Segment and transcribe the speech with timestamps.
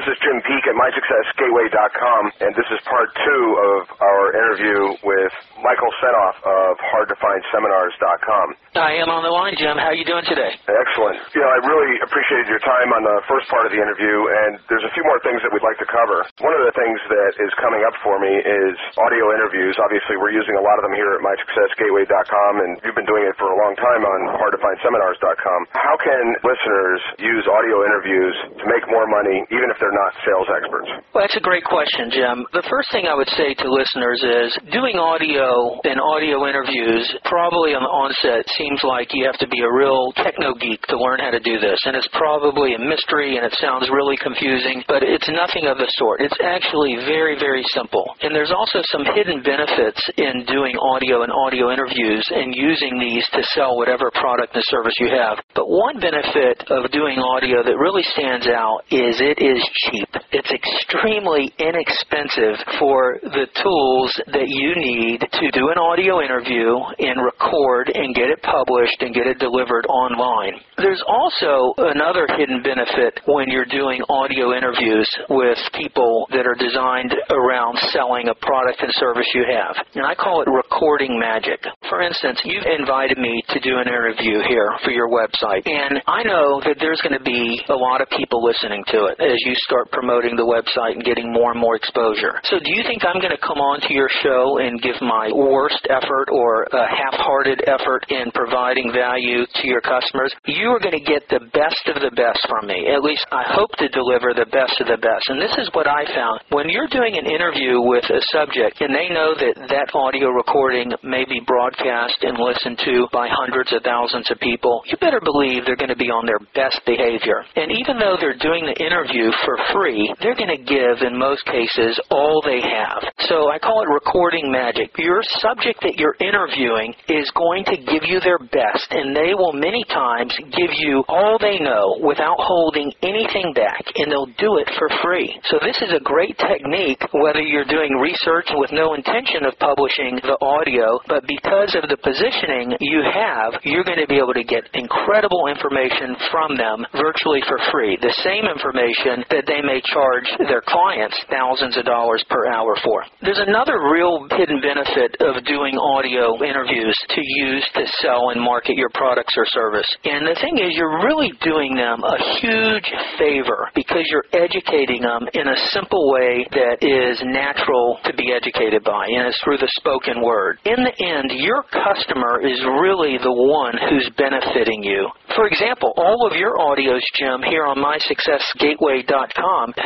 [0.00, 3.44] This is Jim Peek at MySuccessGateway.com, and this is part two
[3.76, 5.28] of our interview with
[5.60, 8.46] Michael Senoff of HardToFindSeminars.com.
[8.80, 9.76] I am on the line, Jim.
[9.76, 10.56] How are you doing today?
[10.56, 11.20] Excellent.
[11.36, 14.56] You know, I really appreciated your time on the first part of the interview, and
[14.72, 16.24] there's a few more things that we'd like to cover.
[16.40, 19.76] One of the things that is coming up for me is audio interviews.
[19.84, 23.36] Obviously, we're using a lot of them here at MySuccessGateway.com, and you've been doing it
[23.36, 25.60] for a long time on HardToFindSeminars.com.
[25.76, 30.48] How can listeners use audio interviews to make more money, even if they're not sales
[30.50, 30.90] experts?
[31.12, 32.46] Well, that's a great question, Jim.
[32.52, 37.74] The first thing I would say to listeners is doing audio and audio interviews probably
[37.74, 41.20] on the onset seems like you have to be a real techno geek to learn
[41.20, 41.78] how to do this.
[41.84, 45.88] And it's probably a mystery and it sounds really confusing, but it's nothing of the
[45.98, 46.20] sort.
[46.20, 48.04] It's actually very, very simple.
[48.22, 53.26] And there's also some hidden benefits in doing audio and audio interviews and using these
[53.34, 55.42] to sell whatever product and service you have.
[55.54, 60.10] But one benefit of doing audio that really stands out is it is cheap.
[60.32, 67.22] It's extremely inexpensive for the tools that you need to do an audio interview and
[67.22, 70.60] record and get it published and get it delivered online.
[70.76, 77.14] There's also another hidden benefit when you're doing audio interviews with people that are designed
[77.30, 79.76] around selling a product and service you have.
[79.94, 81.60] And I call it recording magic.
[81.88, 85.66] For instance, you've invited me to do an interview here for your website.
[85.66, 89.20] And I know that there's going to be a lot of people listening to it
[89.20, 92.40] as you start promoting the website and getting more and more exposure.
[92.44, 95.30] So do you think I'm going to come on to your show and give my
[95.32, 100.32] worst effort or a half-hearted effort in providing value to your customers?
[100.46, 102.88] You are going to get the best of the best from me.
[102.88, 105.28] At least I hope to deliver the best of the best.
[105.28, 106.40] And this is what I found.
[106.50, 110.92] When you're doing an interview with a subject and they know that that audio recording
[111.02, 115.64] may be broadcast and listened to by hundreds of thousands of people, you better believe
[115.64, 117.44] they're going to be on their best behavior.
[117.56, 121.44] And even though they're doing the interview for free, they're going to give, in most
[121.46, 123.02] cases, all they have.
[123.26, 124.94] So I call it recording magic.
[124.98, 129.52] Your subject that you're interviewing is going to give you their best, and they will
[129.52, 134.70] many times give you all they know without holding anything back, and they'll do it
[134.78, 135.34] for free.
[135.50, 140.20] So this is a great technique whether you're doing research with no intention of publishing
[140.22, 144.46] the audio, but because of the positioning you have, you're going to be able to
[144.46, 147.98] get incredible information from them virtually for free.
[148.00, 153.04] The same information that they may charge their clients thousands of dollars per hour for.
[153.22, 158.76] There's another real hidden benefit of doing audio interviews to use to sell and market
[158.76, 159.86] your products or service.
[160.04, 165.28] And the thing is, you're really doing them a huge favor because you're educating them
[165.34, 169.70] in a simple way that is natural to be educated by, and it's through the
[169.78, 170.58] spoken word.
[170.64, 175.08] In the end, your customer is really the one who's benefiting you.
[175.34, 179.29] For example, all of your audios, Jim, here on MySuccessGateway.com,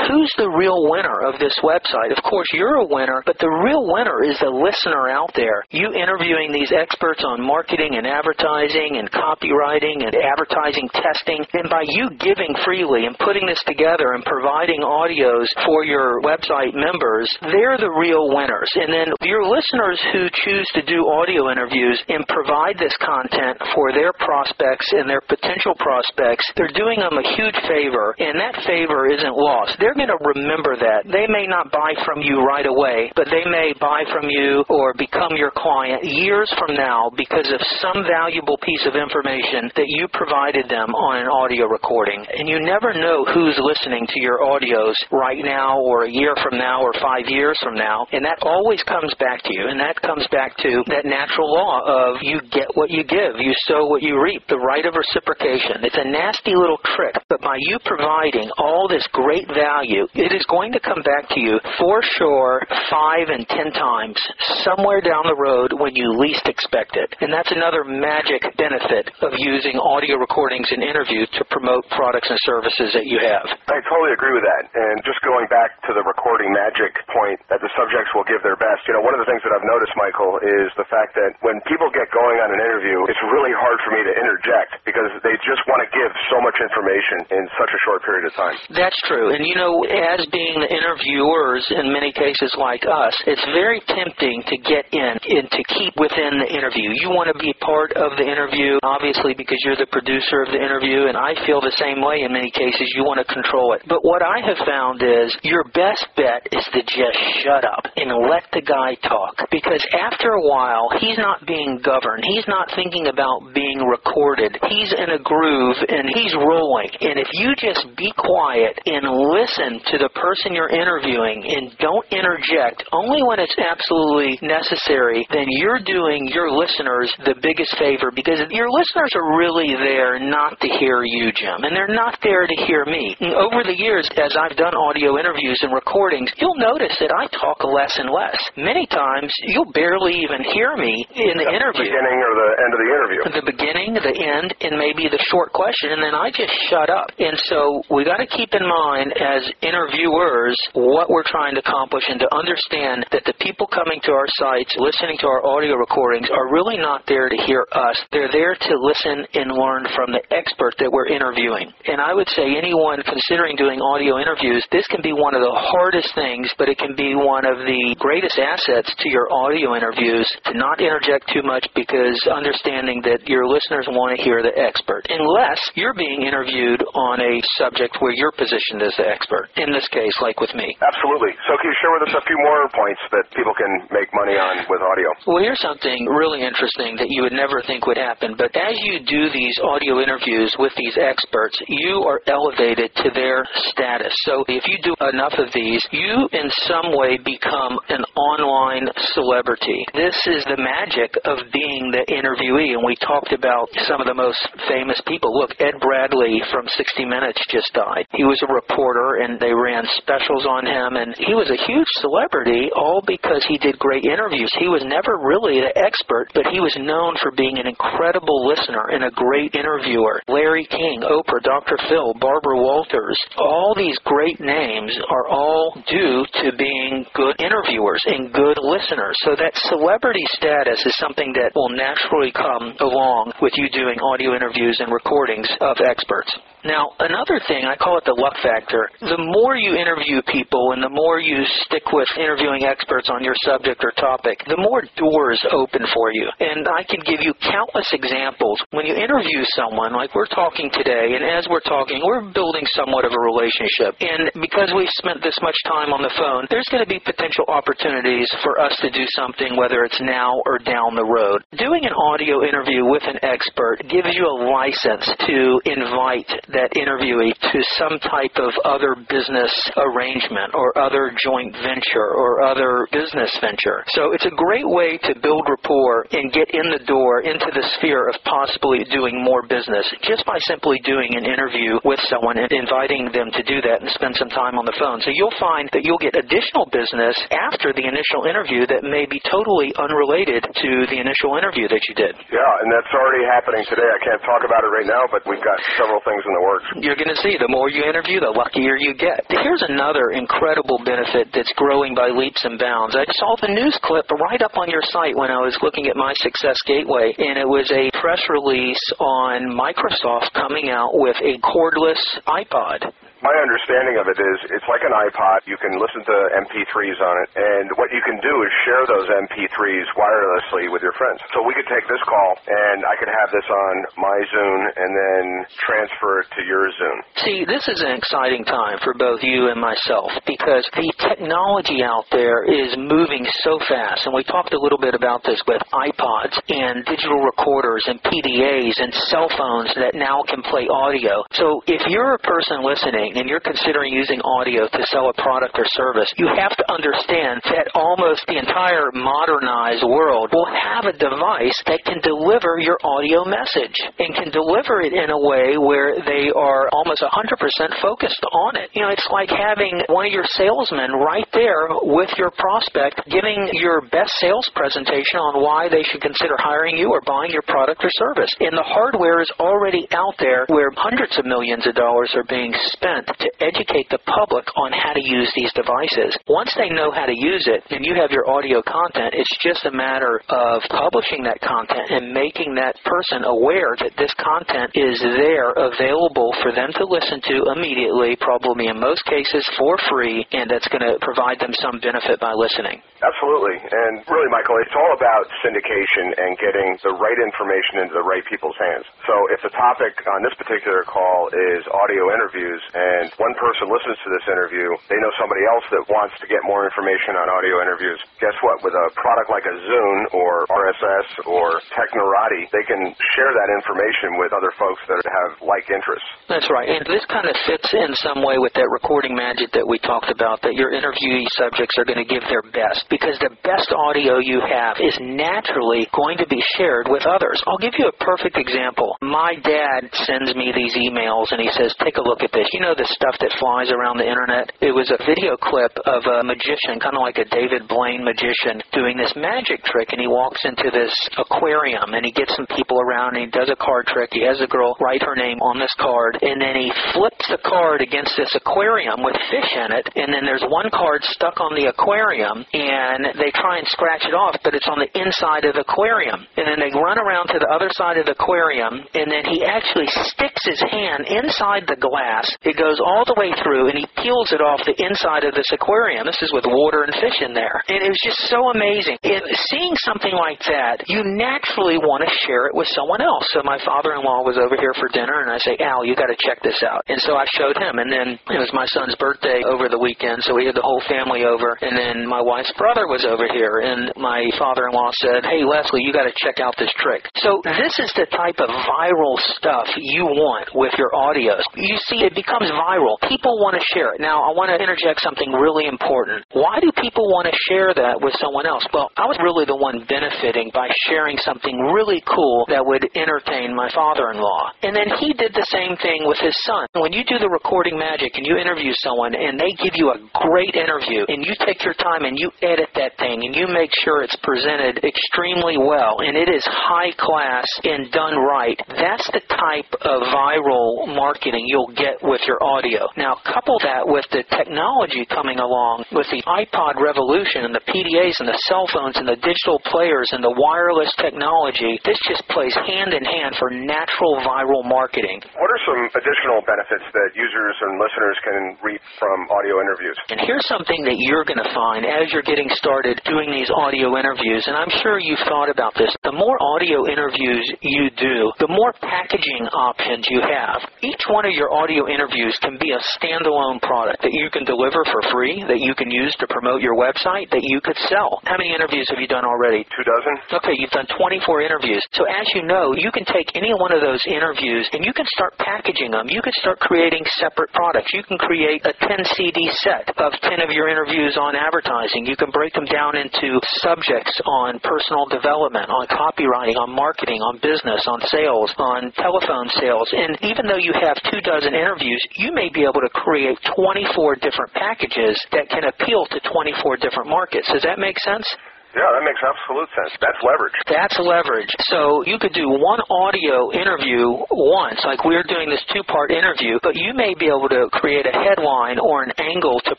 [0.09, 2.16] who's the real winner of this website?
[2.16, 5.65] Of course, you're a winner, but the real winner is the listener out there.
[5.71, 11.84] You interviewing these experts on marketing and advertising and copywriting and advertising testing, and by
[11.88, 17.78] you giving freely and putting this together and providing audios for your website members, they're
[17.78, 18.71] the real winners.
[18.75, 23.93] And then your listeners who choose to do audio interviews and provide this content for
[23.93, 29.11] their prospects and their potential prospects, they're doing them a huge favor, and that favor
[29.11, 29.77] isn't lost.
[29.78, 31.06] They're going to remember that.
[31.06, 34.95] They may not buy from you right away, but they may buy from you or
[34.95, 40.09] become your client years from now because of some valuable piece of information that you
[40.12, 42.25] provided them on an audio recording.
[42.39, 46.59] And you never know who's listening to your audios right now or a year from
[46.59, 48.06] now or five years from now.
[48.12, 49.69] And that always comes back to you.
[49.69, 53.55] And that comes back to that natural law of you get what you give, you
[53.67, 55.83] sow what you reap, the right of reciprocation.
[55.83, 60.45] It's a nasty little trick, but by you providing all this great value, it is
[60.53, 62.61] going to come back to you for sure
[62.93, 64.21] five and ten times
[64.61, 67.09] somewhere down the road when you least expect it.
[67.25, 72.37] And that's another magic benefit of using audio recordings and interviews to promote products and
[72.45, 73.49] services that you have.
[73.73, 74.69] I totally agree with that.
[74.77, 78.61] And just going back to the recording magic point that the subjects will give their
[78.61, 81.32] best, you know, one of the things that I've noticed, Michael, is the fact that
[81.41, 85.09] when people get going on an interview, it's really hard for me to interject because
[85.25, 88.56] they just want to give so much information in such a short period of time.
[88.69, 89.13] That's true.
[89.34, 94.43] And you know, as being the interviewers in many cases like us, it's very tempting
[94.49, 96.90] to get in and to keep within the interview.
[96.99, 100.61] You want to be part of the interview, obviously, because you're the producer of the
[100.61, 102.90] interview, and I feel the same way in many cases.
[102.94, 103.82] You want to control it.
[103.87, 108.11] But what I have found is your best bet is to just shut up and
[108.26, 109.46] let the guy talk.
[109.50, 112.25] Because after a while, he's not being governed.
[112.26, 114.56] He's not thinking about being recorded.
[114.69, 116.90] He's in a groove and he's rolling.
[117.00, 121.77] And if you just be quiet and and listen to the person you're interviewing and
[121.77, 128.09] don't interject only when it's absolutely necessary, then you're doing your listeners the biggest favor
[128.15, 132.47] because your listeners are really there not to hear you, Jim, and they're not there
[132.47, 133.17] to hear me.
[133.21, 137.29] And over the years, as I've done audio interviews and recordings, you'll notice that I
[137.37, 138.39] talk less and less.
[138.57, 141.85] Many times, you'll barely even hear me in the interview.
[141.85, 143.21] The beginning or the end of the interview.
[143.25, 147.11] The beginning, the end, and maybe the short question, and then I just shut up.
[147.19, 148.84] And so we got to keep in mind
[149.17, 154.13] as interviewers what we're trying to accomplish and to understand that the people coming to
[154.13, 157.97] our sites, listening to our audio recordings, are really not there to hear us.
[158.13, 161.73] They're there to listen and learn from the expert that we're interviewing.
[161.89, 165.57] And I would say anyone considering doing audio interviews, this can be one of the
[165.57, 170.29] hardest things, but it can be one of the greatest assets to your audio interviews
[170.45, 175.07] to not interject too much because understanding that your listeners want to hear the expert.
[175.09, 178.35] Unless you're being interviewed on a subject where you're
[178.75, 179.49] positioned as the expert.
[179.56, 180.76] In this case, like with me.
[180.82, 181.32] Absolutely.
[181.47, 184.35] So can you share with us a few more points that people can make money
[184.35, 185.09] on with audio?
[185.26, 188.35] Well, here's something really interesting that you would never think would happen.
[188.37, 193.44] But as you do these audio interviews with these experts, you are elevated to their
[193.71, 194.12] status.
[194.25, 199.85] So if you do enough of these, you in some way become an online celebrity.
[199.94, 202.75] This is the magic of being the interviewee.
[202.75, 205.35] And we talked about some of the most famous people.
[205.35, 208.06] Look, Ed Bradley from 60 Minutes just died.
[208.15, 211.88] He was a reporter and they ran specials on him and he was a huge
[212.00, 214.50] celebrity all because he did great interviews.
[214.58, 218.90] He was never really the expert, but he was known for being an incredible listener
[218.93, 220.20] and a great interviewer.
[220.28, 221.76] Larry King, Oprah, Dr.
[221.88, 228.32] Phil, Barbara Walters, all these great names are all due to being good interviewers and
[228.32, 229.16] good listeners.
[229.25, 234.34] So that celebrity status is something that will naturally come along with you doing audio
[234.34, 236.32] interviews and recordings of experts.
[236.64, 238.88] Now, another thing, I call it the luck factor.
[239.05, 243.37] The more you interview people and the more you stick with interviewing experts on your
[243.44, 246.25] subject or topic, the more doors open for you.
[246.40, 248.56] And I can give you countless examples.
[248.72, 253.05] When you interview someone, like we're talking today, and as we're talking, we're building somewhat
[253.05, 254.00] of a relationship.
[254.00, 257.44] And because we've spent this much time on the phone, there's going to be potential
[257.52, 261.44] opportunities for us to do something, whether it's now or down the road.
[261.61, 267.35] Doing an audio interview with an expert gives you a license to invite that interviewee
[267.35, 273.83] to some type of other business arrangement or other joint venture or other business venture.
[273.99, 277.67] So it's a great way to build rapport and get in the door into the
[277.77, 282.51] sphere of possibly doing more business just by simply doing an interview with someone and
[282.55, 285.03] inviting them to do that and spend some time on the phone.
[285.03, 289.19] So you'll find that you'll get additional business after the initial interview that may be
[289.27, 292.15] totally unrelated to the initial interview that you did.
[292.31, 293.87] Yeah, and that's already happening today.
[293.87, 296.44] I can't talk about it right now, but we've got several things in the
[296.81, 299.25] You're going to see the more you interview, the luckier you get.
[299.29, 302.96] Here's another incredible benefit that's growing by leaps and bounds.
[302.96, 305.96] I saw the news clip right up on your site when I was looking at
[305.96, 311.38] my Success Gateway, and it was a press release on Microsoft coming out with a
[311.41, 312.93] cordless iPod
[313.25, 315.49] my understanding of it is it's like an iPod.
[315.49, 319.09] You can listen to MP3s on it, and what you can do is share those
[319.09, 321.25] MP3s wirelessly with your friends.
[321.32, 324.91] So we could take this call, and I could have this on my Zune, and
[324.93, 325.25] then
[325.56, 327.00] transfer it to your Zune.
[327.25, 332.04] See, this is an exciting time for both you and myself because the technology out
[332.12, 336.37] there is moving so fast, and we talked a little bit about this with iPods
[336.52, 341.25] and digital recorders and PDAs and cell phones that now can play audio.
[341.33, 345.54] So if you're a person listening and you're considering using audio to sell a product
[345.59, 350.94] or service, you have to understand that almost the entire modernized world will have a
[350.94, 355.99] device that can deliver your audio message and can deliver it in a way where
[356.02, 358.71] they are almost 100% focused on it.
[358.75, 363.50] You know, it's like having one of your salesmen right there with your prospect giving
[363.54, 367.83] your best sales presentation on why they should consider hiring you or buying your product
[367.85, 368.30] or service.
[368.40, 372.52] And the hardware is already out there where hundreds of millions of dollars are being
[372.75, 376.15] spent to educate the public on how to use these devices.
[376.29, 379.65] Once they know how to use it and you have your audio content, it's just
[379.67, 385.01] a matter of publishing that content and making that person aware that this content is
[385.01, 390.51] there available for them to listen to immediately, probably in most cases for free, and
[390.51, 392.79] that's going to provide them some benefit by listening.
[393.04, 393.61] Absolutely.
[393.61, 398.25] And really, Michael, it's all about syndication and getting the right information into the right
[398.25, 398.88] people's hands.
[399.04, 404.00] So if the topic on this particular call is audio interviews and one person listens
[404.00, 407.61] to this interview, they know somebody else that wants to get more information on audio
[407.61, 408.00] interviews.
[408.25, 408.64] Guess what?
[408.64, 414.16] With a product like a Zune or RSS or Technorati, they can share that information
[414.16, 416.08] with other folks that have like interests.
[416.32, 416.73] That's right.
[416.73, 420.08] And this kind of fits in some way with that recording magic that we talked
[420.08, 424.23] about, that your interviewee subjects are going to give their best because the best audio
[424.23, 427.43] you have is naturally going to be shared with others.
[427.43, 428.95] I'll give you a perfect example.
[429.03, 432.47] My dad sends me these emails and he says, take a look at this.
[432.55, 434.55] You know the stuff that flies around the internet?
[434.63, 438.63] It was a video clip of a magician, kind of like a David Blaine magician,
[438.71, 442.79] doing this magic trick and he walks into this aquarium and he gets some people
[442.79, 444.15] around and he does a card trick.
[444.15, 447.43] He has a girl write her name on this card and then he flips the
[447.43, 451.59] card against this aquarium with fish in it and then there's one card stuck on
[451.59, 452.84] the aquarium and
[453.17, 456.26] they try and scratch it off but it's on the inside of the aquarium.
[456.37, 459.45] And then they run around to the other side of the aquarium and then he
[459.45, 462.29] actually sticks his hand inside the glass.
[462.43, 465.49] It goes all the way through and he peels it off the inside of this
[465.53, 466.07] aquarium.
[466.07, 467.62] This is with water and fish in there.
[467.69, 469.00] And it was just so amazing.
[469.03, 473.25] And seeing something like that you naturally want to share it with someone else.
[473.33, 476.19] So my father-in-law was over here for dinner and I say Al you got to
[476.21, 476.85] check this out.
[476.88, 480.23] And so I showed him and then it was my son's birthday over the weekend
[480.23, 481.57] so we had the whole family over.
[481.61, 485.92] And then my wife's brother was over here and my father-in-law said, hey Leslie, you
[485.92, 487.04] got to check out this trick.
[487.21, 491.44] So this is the type of viral stuff you want with your audios.
[491.61, 492.97] You see, it becomes viral.
[493.04, 494.00] People want to share it.
[494.00, 496.25] Now, I want to interject something really important.
[496.33, 498.64] Why do people want to share that with someone else?
[498.73, 503.52] Well, I was really the one benefiting by sharing something really cool that would entertain
[503.52, 504.64] my father-in-law.
[504.64, 506.64] And then he did the same thing with his son.
[506.80, 510.00] When you do the recording magic and you interview someone and they give you a
[510.16, 513.70] great interview and you take your time and you edit that thing and you make
[513.82, 519.23] sure it's presented extremely well and it is high class and done right, that's the
[519.26, 522.87] type of viral marketing you'll get with your audio.
[522.96, 528.23] Now, couple that with the technology coming along with the iPod revolution and the PDAs
[528.23, 532.54] and the cell phones and the digital players and the wireless technology, this just plays
[532.54, 535.18] hand in hand for natural viral marketing.
[535.34, 539.99] What are some additional benefits that users and listeners can reap from audio interviews?
[540.14, 543.97] And here's something that you're going to find as you're getting started doing these audio
[543.97, 545.95] interviews, and I'm sure you've thought about this.
[546.03, 550.61] The more audio interviews you do, the more packaging options you have.
[550.83, 554.85] Each one of your audio interviews can be a standalone product that you can deliver
[554.91, 558.21] for free, that you can use to promote your website, that you could sell.
[558.25, 559.65] How many interviews have you done already?
[559.73, 560.15] Two dozen.
[560.43, 561.83] Okay, you've done 24 interviews.
[561.93, 565.07] So as you know, you can take any one of those interviews and you can
[565.15, 566.11] start packaging them.
[566.11, 567.95] You can start creating separate products.
[567.95, 572.07] You can create a 10 CD set of 10 of your interviews on advertising.
[572.07, 577.38] You can break them down into subjects on personal development, on copywriting, on marketing, on
[577.38, 579.88] business, on sales, on telephone sales.
[579.95, 584.19] And even though you have two dozen interviews, you may be able to create 24
[584.19, 587.47] different packages that can appeal to 24 different markets.
[587.49, 588.26] Does that make sense?
[588.75, 589.95] Yeah, that makes absolute sense.
[590.02, 590.59] That's leverage.
[590.66, 591.52] That's leverage.
[591.71, 596.59] So you could do one audio interview once, like we're doing this two part interview,
[596.59, 599.78] but you may be able to create a headline or an angle to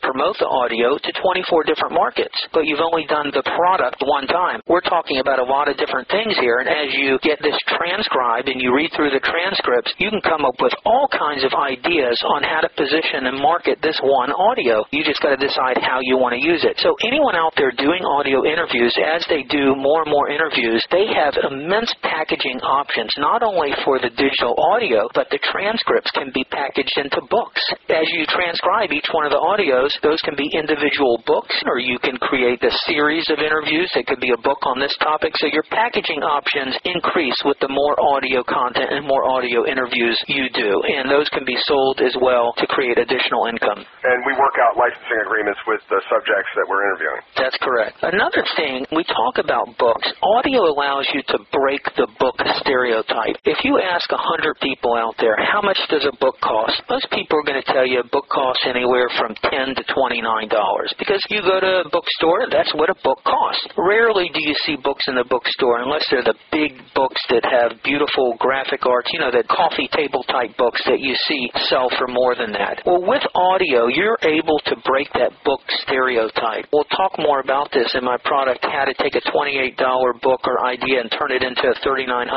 [0.00, 4.64] promote the audio to 24 different markets, but you've only done the product one time.
[4.64, 8.48] We're talking about a lot of different things here, and as you get this transcribed
[8.48, 12.16] and you read through the transcripts, you can come up with all kinds of ideas
[12.32, 14.88] on how to position and market this one audio.
[14.88, 16.80] You just got to decide how you want to use it.
[16.80, 20.82] So anyone out there doing audio interviews, interviews, as they do more and more interviews,
[20.90, 26.30] they have immense packaging options, not only for the digital audio, but the transcripts can
[26.34, 27.60] be packaged into books.
[27.88, 31.98] As you transcribe each one of the audios, those can be individual books, or you
[31.98, 33.90] can create a series of interviews.
[33.94, 35.32] It could be a book on this topic.
[35.38, 40.48] So your packaging options increase with the more audio content and more audio interviews you
[40.54, 40.82] do.
[40.98, 43.82] And those can be sold as well to create additional income.
[43.82, 47.22] And we work out licensing agreements with the subjects that we're interviewing.
[47.36, 47.98] That's correct.
[48.02, 50.10] Another thing we talk about books.
[50.20, 53.40] Audio allows you to break the book stereotype.
[53.44, 56.82] If you ask 100 people out there, how much does a book cost?
[56.90, 60.50] Most people are going to tell you a book costs anywhere from 10 to $29
[60.98, 63.64] because you go to a bookstore, that's what a book costs.
[63.78, 67.80] Rarely do you see books in the bookstore unless they're the big books that have
[67.82, 72.08] beautiful graphic arts, you know, the coffee table type books that you see sell for
[72.08, 72.82] more than that.
[72.84, 76.66] Well, with audio, you're able to break that book stereotype.
[76.72, 79.76] We'll talk more about this in my product how to take a $28
[80.22, 82.30] book or idea and turn it into a $3,900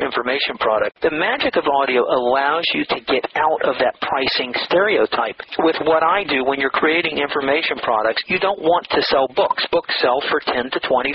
[0.00, 1.00] information product.
[1.02, 5.40] The magic of audio allows you to get out of that pricing stereotype.
[5.60, 9.66] With what I do, when you're creating information products, you don't want to sell books.
[9.70, 11.10] Books sell for 10 to $20.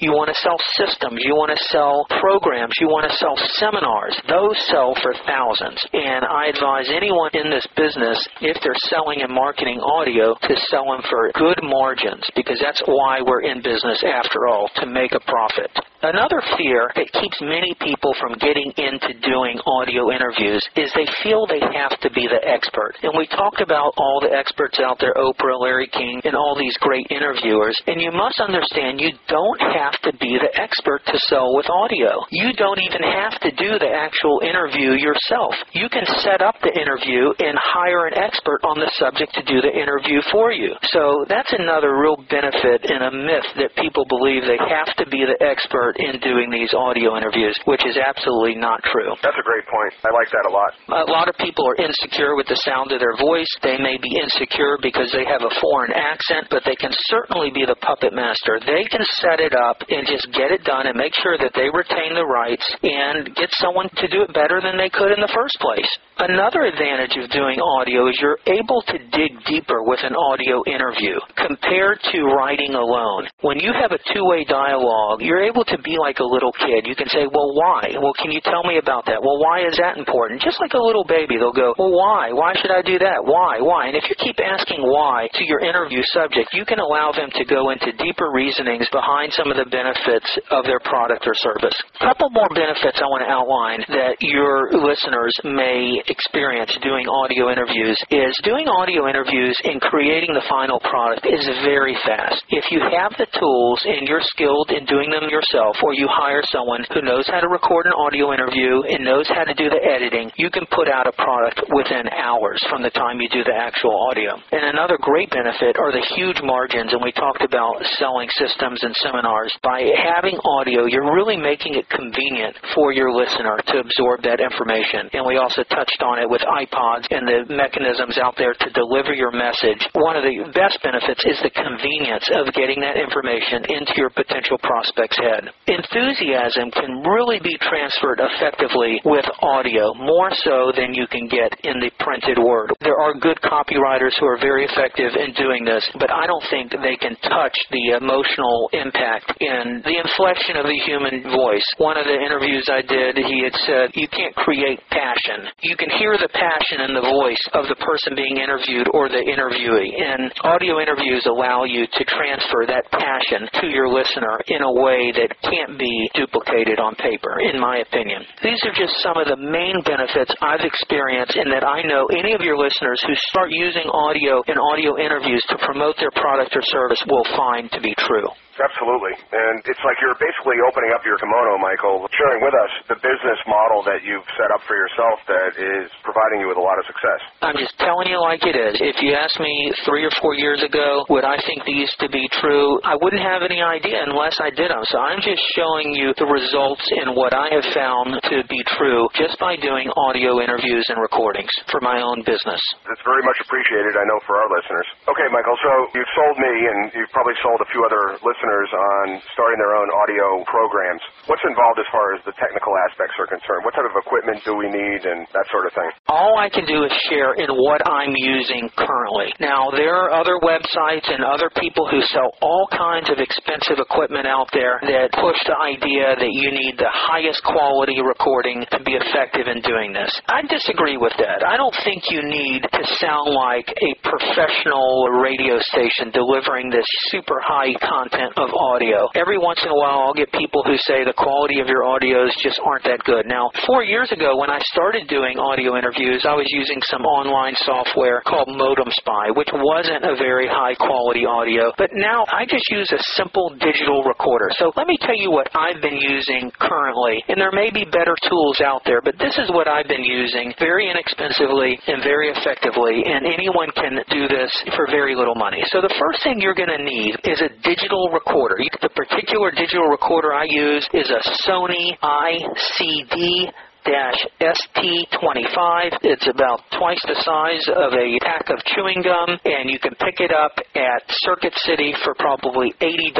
[0.00, 1.20] You want to sell systems.
[1.22, 2.74] You want to sell programs.
[2.80, 4.16] You want to sell seminars.
[4.28, 5.78] Those sell for thousands.
[5.92, 10.88] And I advise anyone in this business, if they're selling and marketing audio, to sell
[10.88, 15.20] them for good margins because that's why we're in business after all, to make a
[15.20, 15.70] profit.
[16.04, 21.48] Another fear that keeps many people from getting into doing audio interviews is they feel
[21.48, 22.92] they have to be the expert.
[23.00, 26.76] And we talked about all the experts out there, Oprah, Larry King, and all these
[26.84, 27.80] great interviewers.
[27.88, 32.20] And you must understand you don't have to be the expert to sell with audio.
[32.28, 35.56] You don't even have to do the actual interview yourself.
[35.72, 39.64] You can set up the interview and hire an expert on the subject to do
[39.64, 40.76] the interview for you.
[40.92, 45.24] So that's another real benefit and a myth that people believe they have to be
[45.24, 49.14] the expert in doing these audio interviews, which is absolutely not true.
[49.22, 49.92] That's a great point.
[50.04, 50.70] I like that a lot.
[51.06, 53.48] A lot of people are insecure with the sound of their voice.
[53.62, 57.64] They may be insecure because they have a foreign accent, but they can certainly be
[57.64, 58.60] the puppet master.
[58.62, 61.70] They can set it up and just get it done and make sure that they
[61.70, 65.32] retain the rights and get someone to do it better than they could in the
[65.34, 65.88] first place.
[66.18, 71.18] Another advantage of doing audio is you're able to dig deeper with an audio interview
[71.34, 73.26] compared to writing alone.
[73.42, 76.88] When you have a two-way dialogue, you're able to be like a little kid.
[76.88, 77.92] You can say, well, why?
[78.00, 79.20] Well, can you tell me about that?
[79.20, 80.40] Well, why is that important?
[80.40, 82.32] Just like a little baby, they'll go, well, why?
[82.32, 83.20] Why should I do that?
[83.22, 83.60] Why?
[83.60, 83.92] Why?
[83.92, 87.44] And if you keep asking why to your interview subject, you can allow them to
[87.44, 91.76] go into deeper reasonings behind some of the benefits of their product or service.
[92.00, 97.52] A couple more benefits I want to outline that your listeners may experience doing audio
[97.52, 102.40] interviews is doing audio interviews and creating the final product is very fast.
[102.48, 106.08] If you have the tools and you're skilled in doing them yourself, yourself or you
[106.10, 109.68] hire someone who knows how to record an audio interview and knows how to do
[109.70, 113.44] the editing, you can put out a product within hours from the time you do
[113.44, 114.36] the actual audio.
[114.52, 118.94] And another great benefit are the huge margins, and we talked about selling systems and
[118.96, 119.52] seminars.
[119.62, 125.08] By having audio, you're really making it convenient for your listener to absorb that information.
[125.12, 129.14] And we also touched on it with iPods and the mechanisms out there to deliver
[129.14, 129.80] your message.
[129.94, 134.58] One of the best benefits is the convenience of getting that information into your potential
[134.60, 141.28] prospect's head enthusiasm can really be transferred effectively with audio, more so than you can
[141.28, 142.72] get in the printed word.
[142.80, 146.72] There are good copywriters who are very effective in doing this, but I don't think
[146.72, 151.64] they can touch the emotional impact in the inflection of the human voice.
[151.78, 155.48] One of the interviews I did, he had said, You can't create passion.
[155.62, 159.22] You can hear the passion in the voice of the person being interviewed or the
[159.22, 159.96] interviewee.
[159.96, 165.12] And audio interviews allow you to transfer that passion to your listener in a way
[165.14, 168.22] that can't be duplicated on paper, in my opinion.
[168.42, 172.34] These are just some of the main benefits I've experienced and that I know any
[172.34, 176.62] of your listeners who start using audio and audio interviews to promote their product or
[176.62, 178.28] service will find to be true.
[178.60, 179.14] Absolutely.
[179.34, 183.40] And it's like you're basically opening up your kimono, Michael, sharing with us the business
[183.50, 186.86] model that you've set up for yourself that is providing you with a lot of
[186.86, 187.20] success.
[187.42, 188.78] I'm just telling you like it is.
[188.78, 192.30] If you asked me three or four years ago, would I think these to be
[192.38, 192.78] true?
[192.86, 194.82] I wouldn't have any idea unless I did them.
[194.86, 199.10] So I'm just showing you the results in what I have found to be true
[199.18, 202.60] just by doing audio interviews and recordings for my own business.
[202.86, 204.86] It's very much appreciated, I know, for our listeners.
[205.10, 208.68] Okay, Michael, so you've sold me and you've probably sold a few other listeners listeners
[208.76, 211.00] on starting their own audio programs.
[211.26, 213.64] What's involved as far as the technical aspects are concerned?
[213.64, 215.88] What type of equipment do we need and that sort of thing?
[216.12, 219.32] All I can do is share in what I'm using currently.
[219.40, 224.28] Now, there are other websites and other people who sell all kinds of expensive equipment
[224.28, 228.92] out there that push the idea that you need the highest quality recording to be
[229.00, 230.12] effective in doing this.
[230.28, 231.40] I disagree with that.
[231.40, 237.40] I don't think you need to sound like a professional radio station delivering this super
[237.40, 239.06] high content of audio.
[239.14, 242.34] Every once in a while, I'll get people who say the quality of your audios
[242.42, 243.26] just aren't that good.
[243.30, 247.54] Now, four years ago, when I started doing audio interviews, I was using some online
[247.62, 251.70] software called Modem Spy, which wasn't a very high quality audio.
[251.78, 254.50] But now I just use a simple digital recorder.
[254.58, 257.22] So let me tell you what I've been using currently.
[257.30, 260.50] And there may be better tools out there, but this is what I've been using
[260.58, 263.06] very inexpensively and very effectively.
[263.06, 265.62] And anyone can do this for very little money.
[265.70, 268.56] So the first thing you're going to need is a digital recorder recorder.
[268.80, 273.52] The particular digital recorder I use is a Sony ICD
[273.84, 276.00] ST25.
[276.02, 280.20] It's about twice the size of a pack of chewing gum, and you can pick
[280.20, 283.12] it up at Circuit City for probably $80.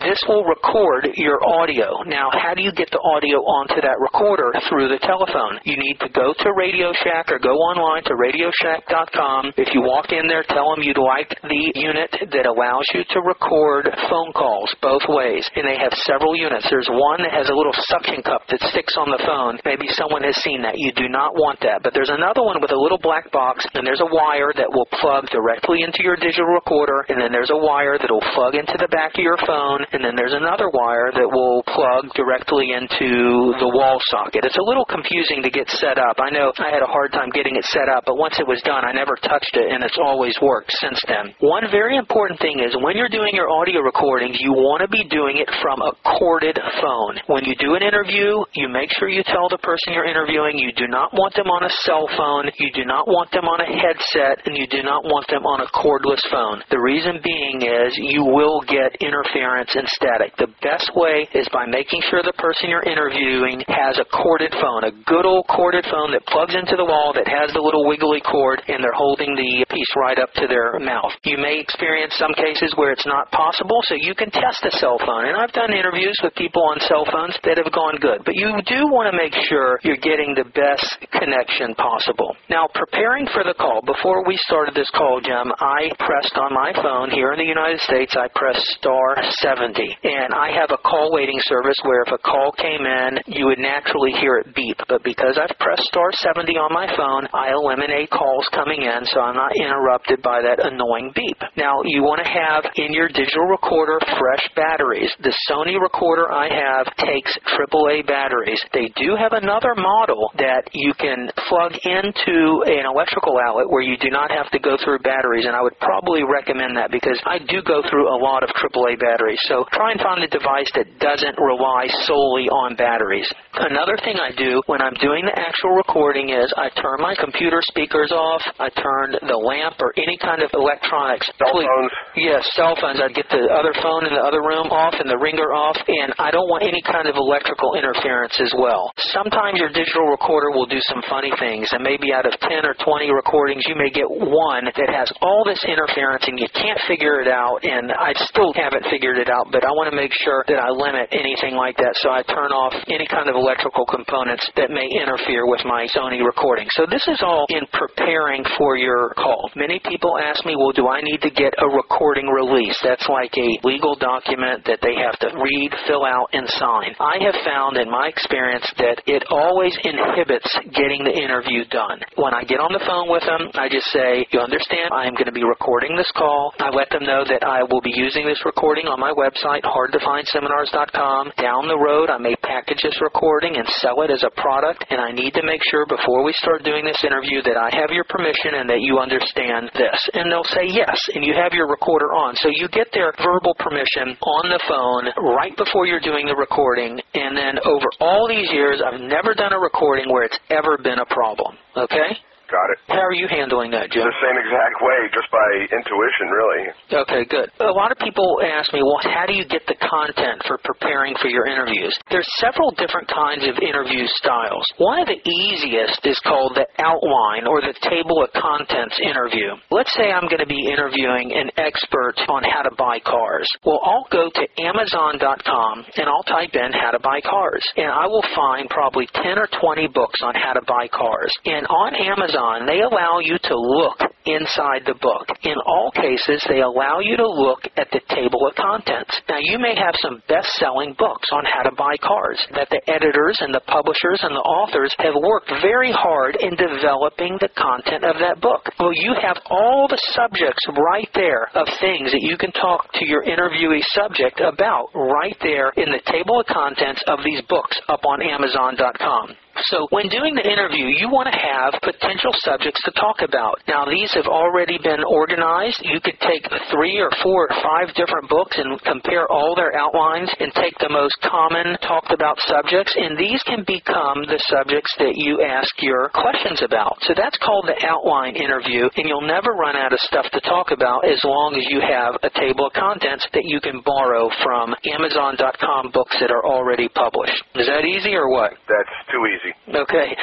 [0.00, 2.02] This will record your audio.
[2.06, 4.48] Now, how do you get the audio onto that recorder?
[4.68, 5.60] Through the telephone.
[5.64, 9.52] You need to go to Radio Shack or go online to radioshack.com.
[9.56, 13.20] If you walk in there, tell them you'd like the unit that allows you to
[13.20, 15.48] record phone calls both ways.
[15.56, 16.68] And they have several units.
[16.70, 19.58] There's one that has a little suction cup that sticks on the phone.
[19.64, 20.78] Maybe someone has seen that.
[20.78, 21.82] You do not want that.
[21.82, 24.88] But there's another one with a little black box, and there's a wire that will
[25.00, 28.76] plug directly into your digital recorder, and then there's a wire that will plug into
[28.78, 33.56] the back of your phone, and then there's another wire that will plug directly into
[33.58, 34.44] the wall socket.
[34.44, 36.20] It's a little confusing to get set up.
[36.20, 38.60] I know I had a hard time getting it set up, but once it was
[38.62, 41.32] done, I never touched it, and it's always worked since then.
[41.40, 45.04] One very important thing is when you're doing your audio recordings, you want to be
[45.08, 47.16] doing it from a corded phone.
[47.26, 50.72] When you do an interview, you make sure you tell the person you're interviewing you
[50.76, 53.68] do not want them on a cell phone, you do not want them on a
[53.68, 56.60] headset, and you do not want them on a cordless phone.
[56.68, 60.36] The reason being is you will get interference and static.
[60.36, 64.84] The best way is by making sure the person you're interviewing has a corded phone,
[64.84, 68.20] a good old corded phone that plugs into the wall that has the little wiggly
[68.20, 71.12] cord and they're holding the piece right up to their mouth.
[71.24, 74.98] You may experience some cases where it's not possible, so you can test a cell
[74.98, 75.30] phone.
[75.30, 78.22] And I've done interviews with people on cell phones that have gone good.
[78.24, 82.36] But you do want to make sure you're getting the best connection possible.
[82.48, 86.72] Now, preparing for the call, before we started this call, Jim, I pressed on my
[86.82, 89.82] phone here in the United States, I pressed star 70.
[90.04, 93.58] And I have a call waiting service where if a call came in, you would
[93.58, 94.78] naturally hear it beep.
[94.88, 99.20] But because I've pressed star 70 on my phone, I eliminate calls coming in so
[99.20, 101.38] I'm not interrupted by that annoying beep.
[101.56, 105.10] Now, you want to have in your digital recorder fresh batteries.
[105.20, 108.60] The Sony recorder I have takes AAA batteries.
[108.72, 113.96] They do have another model that you can plug into an electrical outlet where you
[114.00, 117.38] do not have to go through batteries, and I would probably recommend that because I
[117.38, 119.38] do go through a lot of AAA batteries.
[119.44, 123.28] So try and find a device that doesn't rely solely on batteries.
[123.52, 127.60] Another thing I do when I'm doing the actual recording is I turn my computer
[127.68, 131.28] speakers off, I turn the lamp or any kind of electronics.
[131.36, 131.92] Cell phones?
[132.16, 133.00] Yes, cell phones.
[133.02, 136.14] I'd get the other phone in the other room off and the ringer off, and
[136.16, 138.92] I don't want any kind of electrical interference as well.
[139.10, 142.76] Sometimes your digital recorder will do some funny things, and maybe out of 10 or
[142.76, 147.24] 20 recordings, you may get one that has all this interference and you can't figure
[147.24, 150.44] it out, and I still haven't figured it out, but I want to make sure
[150.44, 154.44] that I limit anything like that, so I turn off any kind of electrical components
[154.60, 156.68] that may interfere with my Sony recording.
[156.76, 159.48] So this is all in preparing for your call.
[159.56, 162.76] Many people ask me, well, do I need to get a recording release?
[162.84, 166.92] That's like a legal document that they have to read, fill out, and sign.
[167.00, 172.02] I have found in my experience that it always inhibits getting the interview done.
[172.18, 175.14] When I get on the phone with them, I just say, you understand, I am
[175.14, 176.52] going to be recording this call.
[176.58, 181.38] I let them know that I will be using this recording on my website, hardtofindseminars.com.
[181.38, 185.00] Down the road, I may package this recording and sell it as a product, and
[185.00, 188.04] I need to make sure before we start doing this interview that I have your
[188.10, 189.98] permission and that you understand this.
[190.18, 192.34] And they'll say yes, and you have your recorder on.
[192.42, 195.04] So you get their verbal permission on the phone
[195.38, 199.52] right before you're doing the recording, and then over all these years, I've never done
[199.52, 201.56] a recording where it's ever been a problem.
[201.76, 202.16] Okay?
[202.50, 202.78] Got it.
[202.90, 204.02] How are you handling that, Jim?
[204.02, 206.62] The same exact way, just by intuition, really.
[207.06, 207.46] Okay, good.
[207.62, 211.14] A lot of people ask me, well, how do you get the content for preparing
[211.22, 211.94] for your interviews?
[212.10, 214.66] There's several different kinds of interview styles.
[214.82, 219.54] One of the easiest is called the outline or the table of contents interview.
[219.70, 223.46] Let's say I'm going to be interviewing an expert on how to buy cars.
[223.62, 227.62] Well, I'll go to Amazon.com and I'll type in how to buy cars.
[227.78, 231.30] And I will find probably 10 or 20 books on how to buy cars.
[231.46, 235.28] And on Amazon, on, they allow you to look inside the book.
[235.44, 239.12] In all cases, they allow you to look at the table of contents.
[239.28, 243.36] Now, you may have some best-selling books on how to buy cars that the editors
[243.40, 248.16] and the publishers and the authors have worked very hard in developing the content of
[248.20, 248.64] that book.
[248.80, 253.04] Well, you have all the subjects right there of things that you can talk to
[253.06, 258.00] your interviewee subject about right there in the table of contents of these books up
[258.04, 259.36] on Amazon.com.
[259.68, 263.60] So when doing the interview, you want to have potential subjects to talk about.
[263.68, 265.80] Now, these have already been organized.
[265.84, 270.32] You could take three or four or five different books and compare all their outlines
[270.40, 275.14] and take the most common talked about subjects, and these can become the subjects that
[275.16, 276.96] you ask your questions about.
[277.04, 280.70] So that's called the outline interview, and you'll never run out of stuff to talk
[280.70, 284.74] about as long as you have a table of contents that you can borrow from
[284.88, 287.42] Amazon.com books that are already published.
[287.54, 288.52] Is that easy or what?
[288.68, 289.49] That's too easy.
[289.68, 290.16] Okay.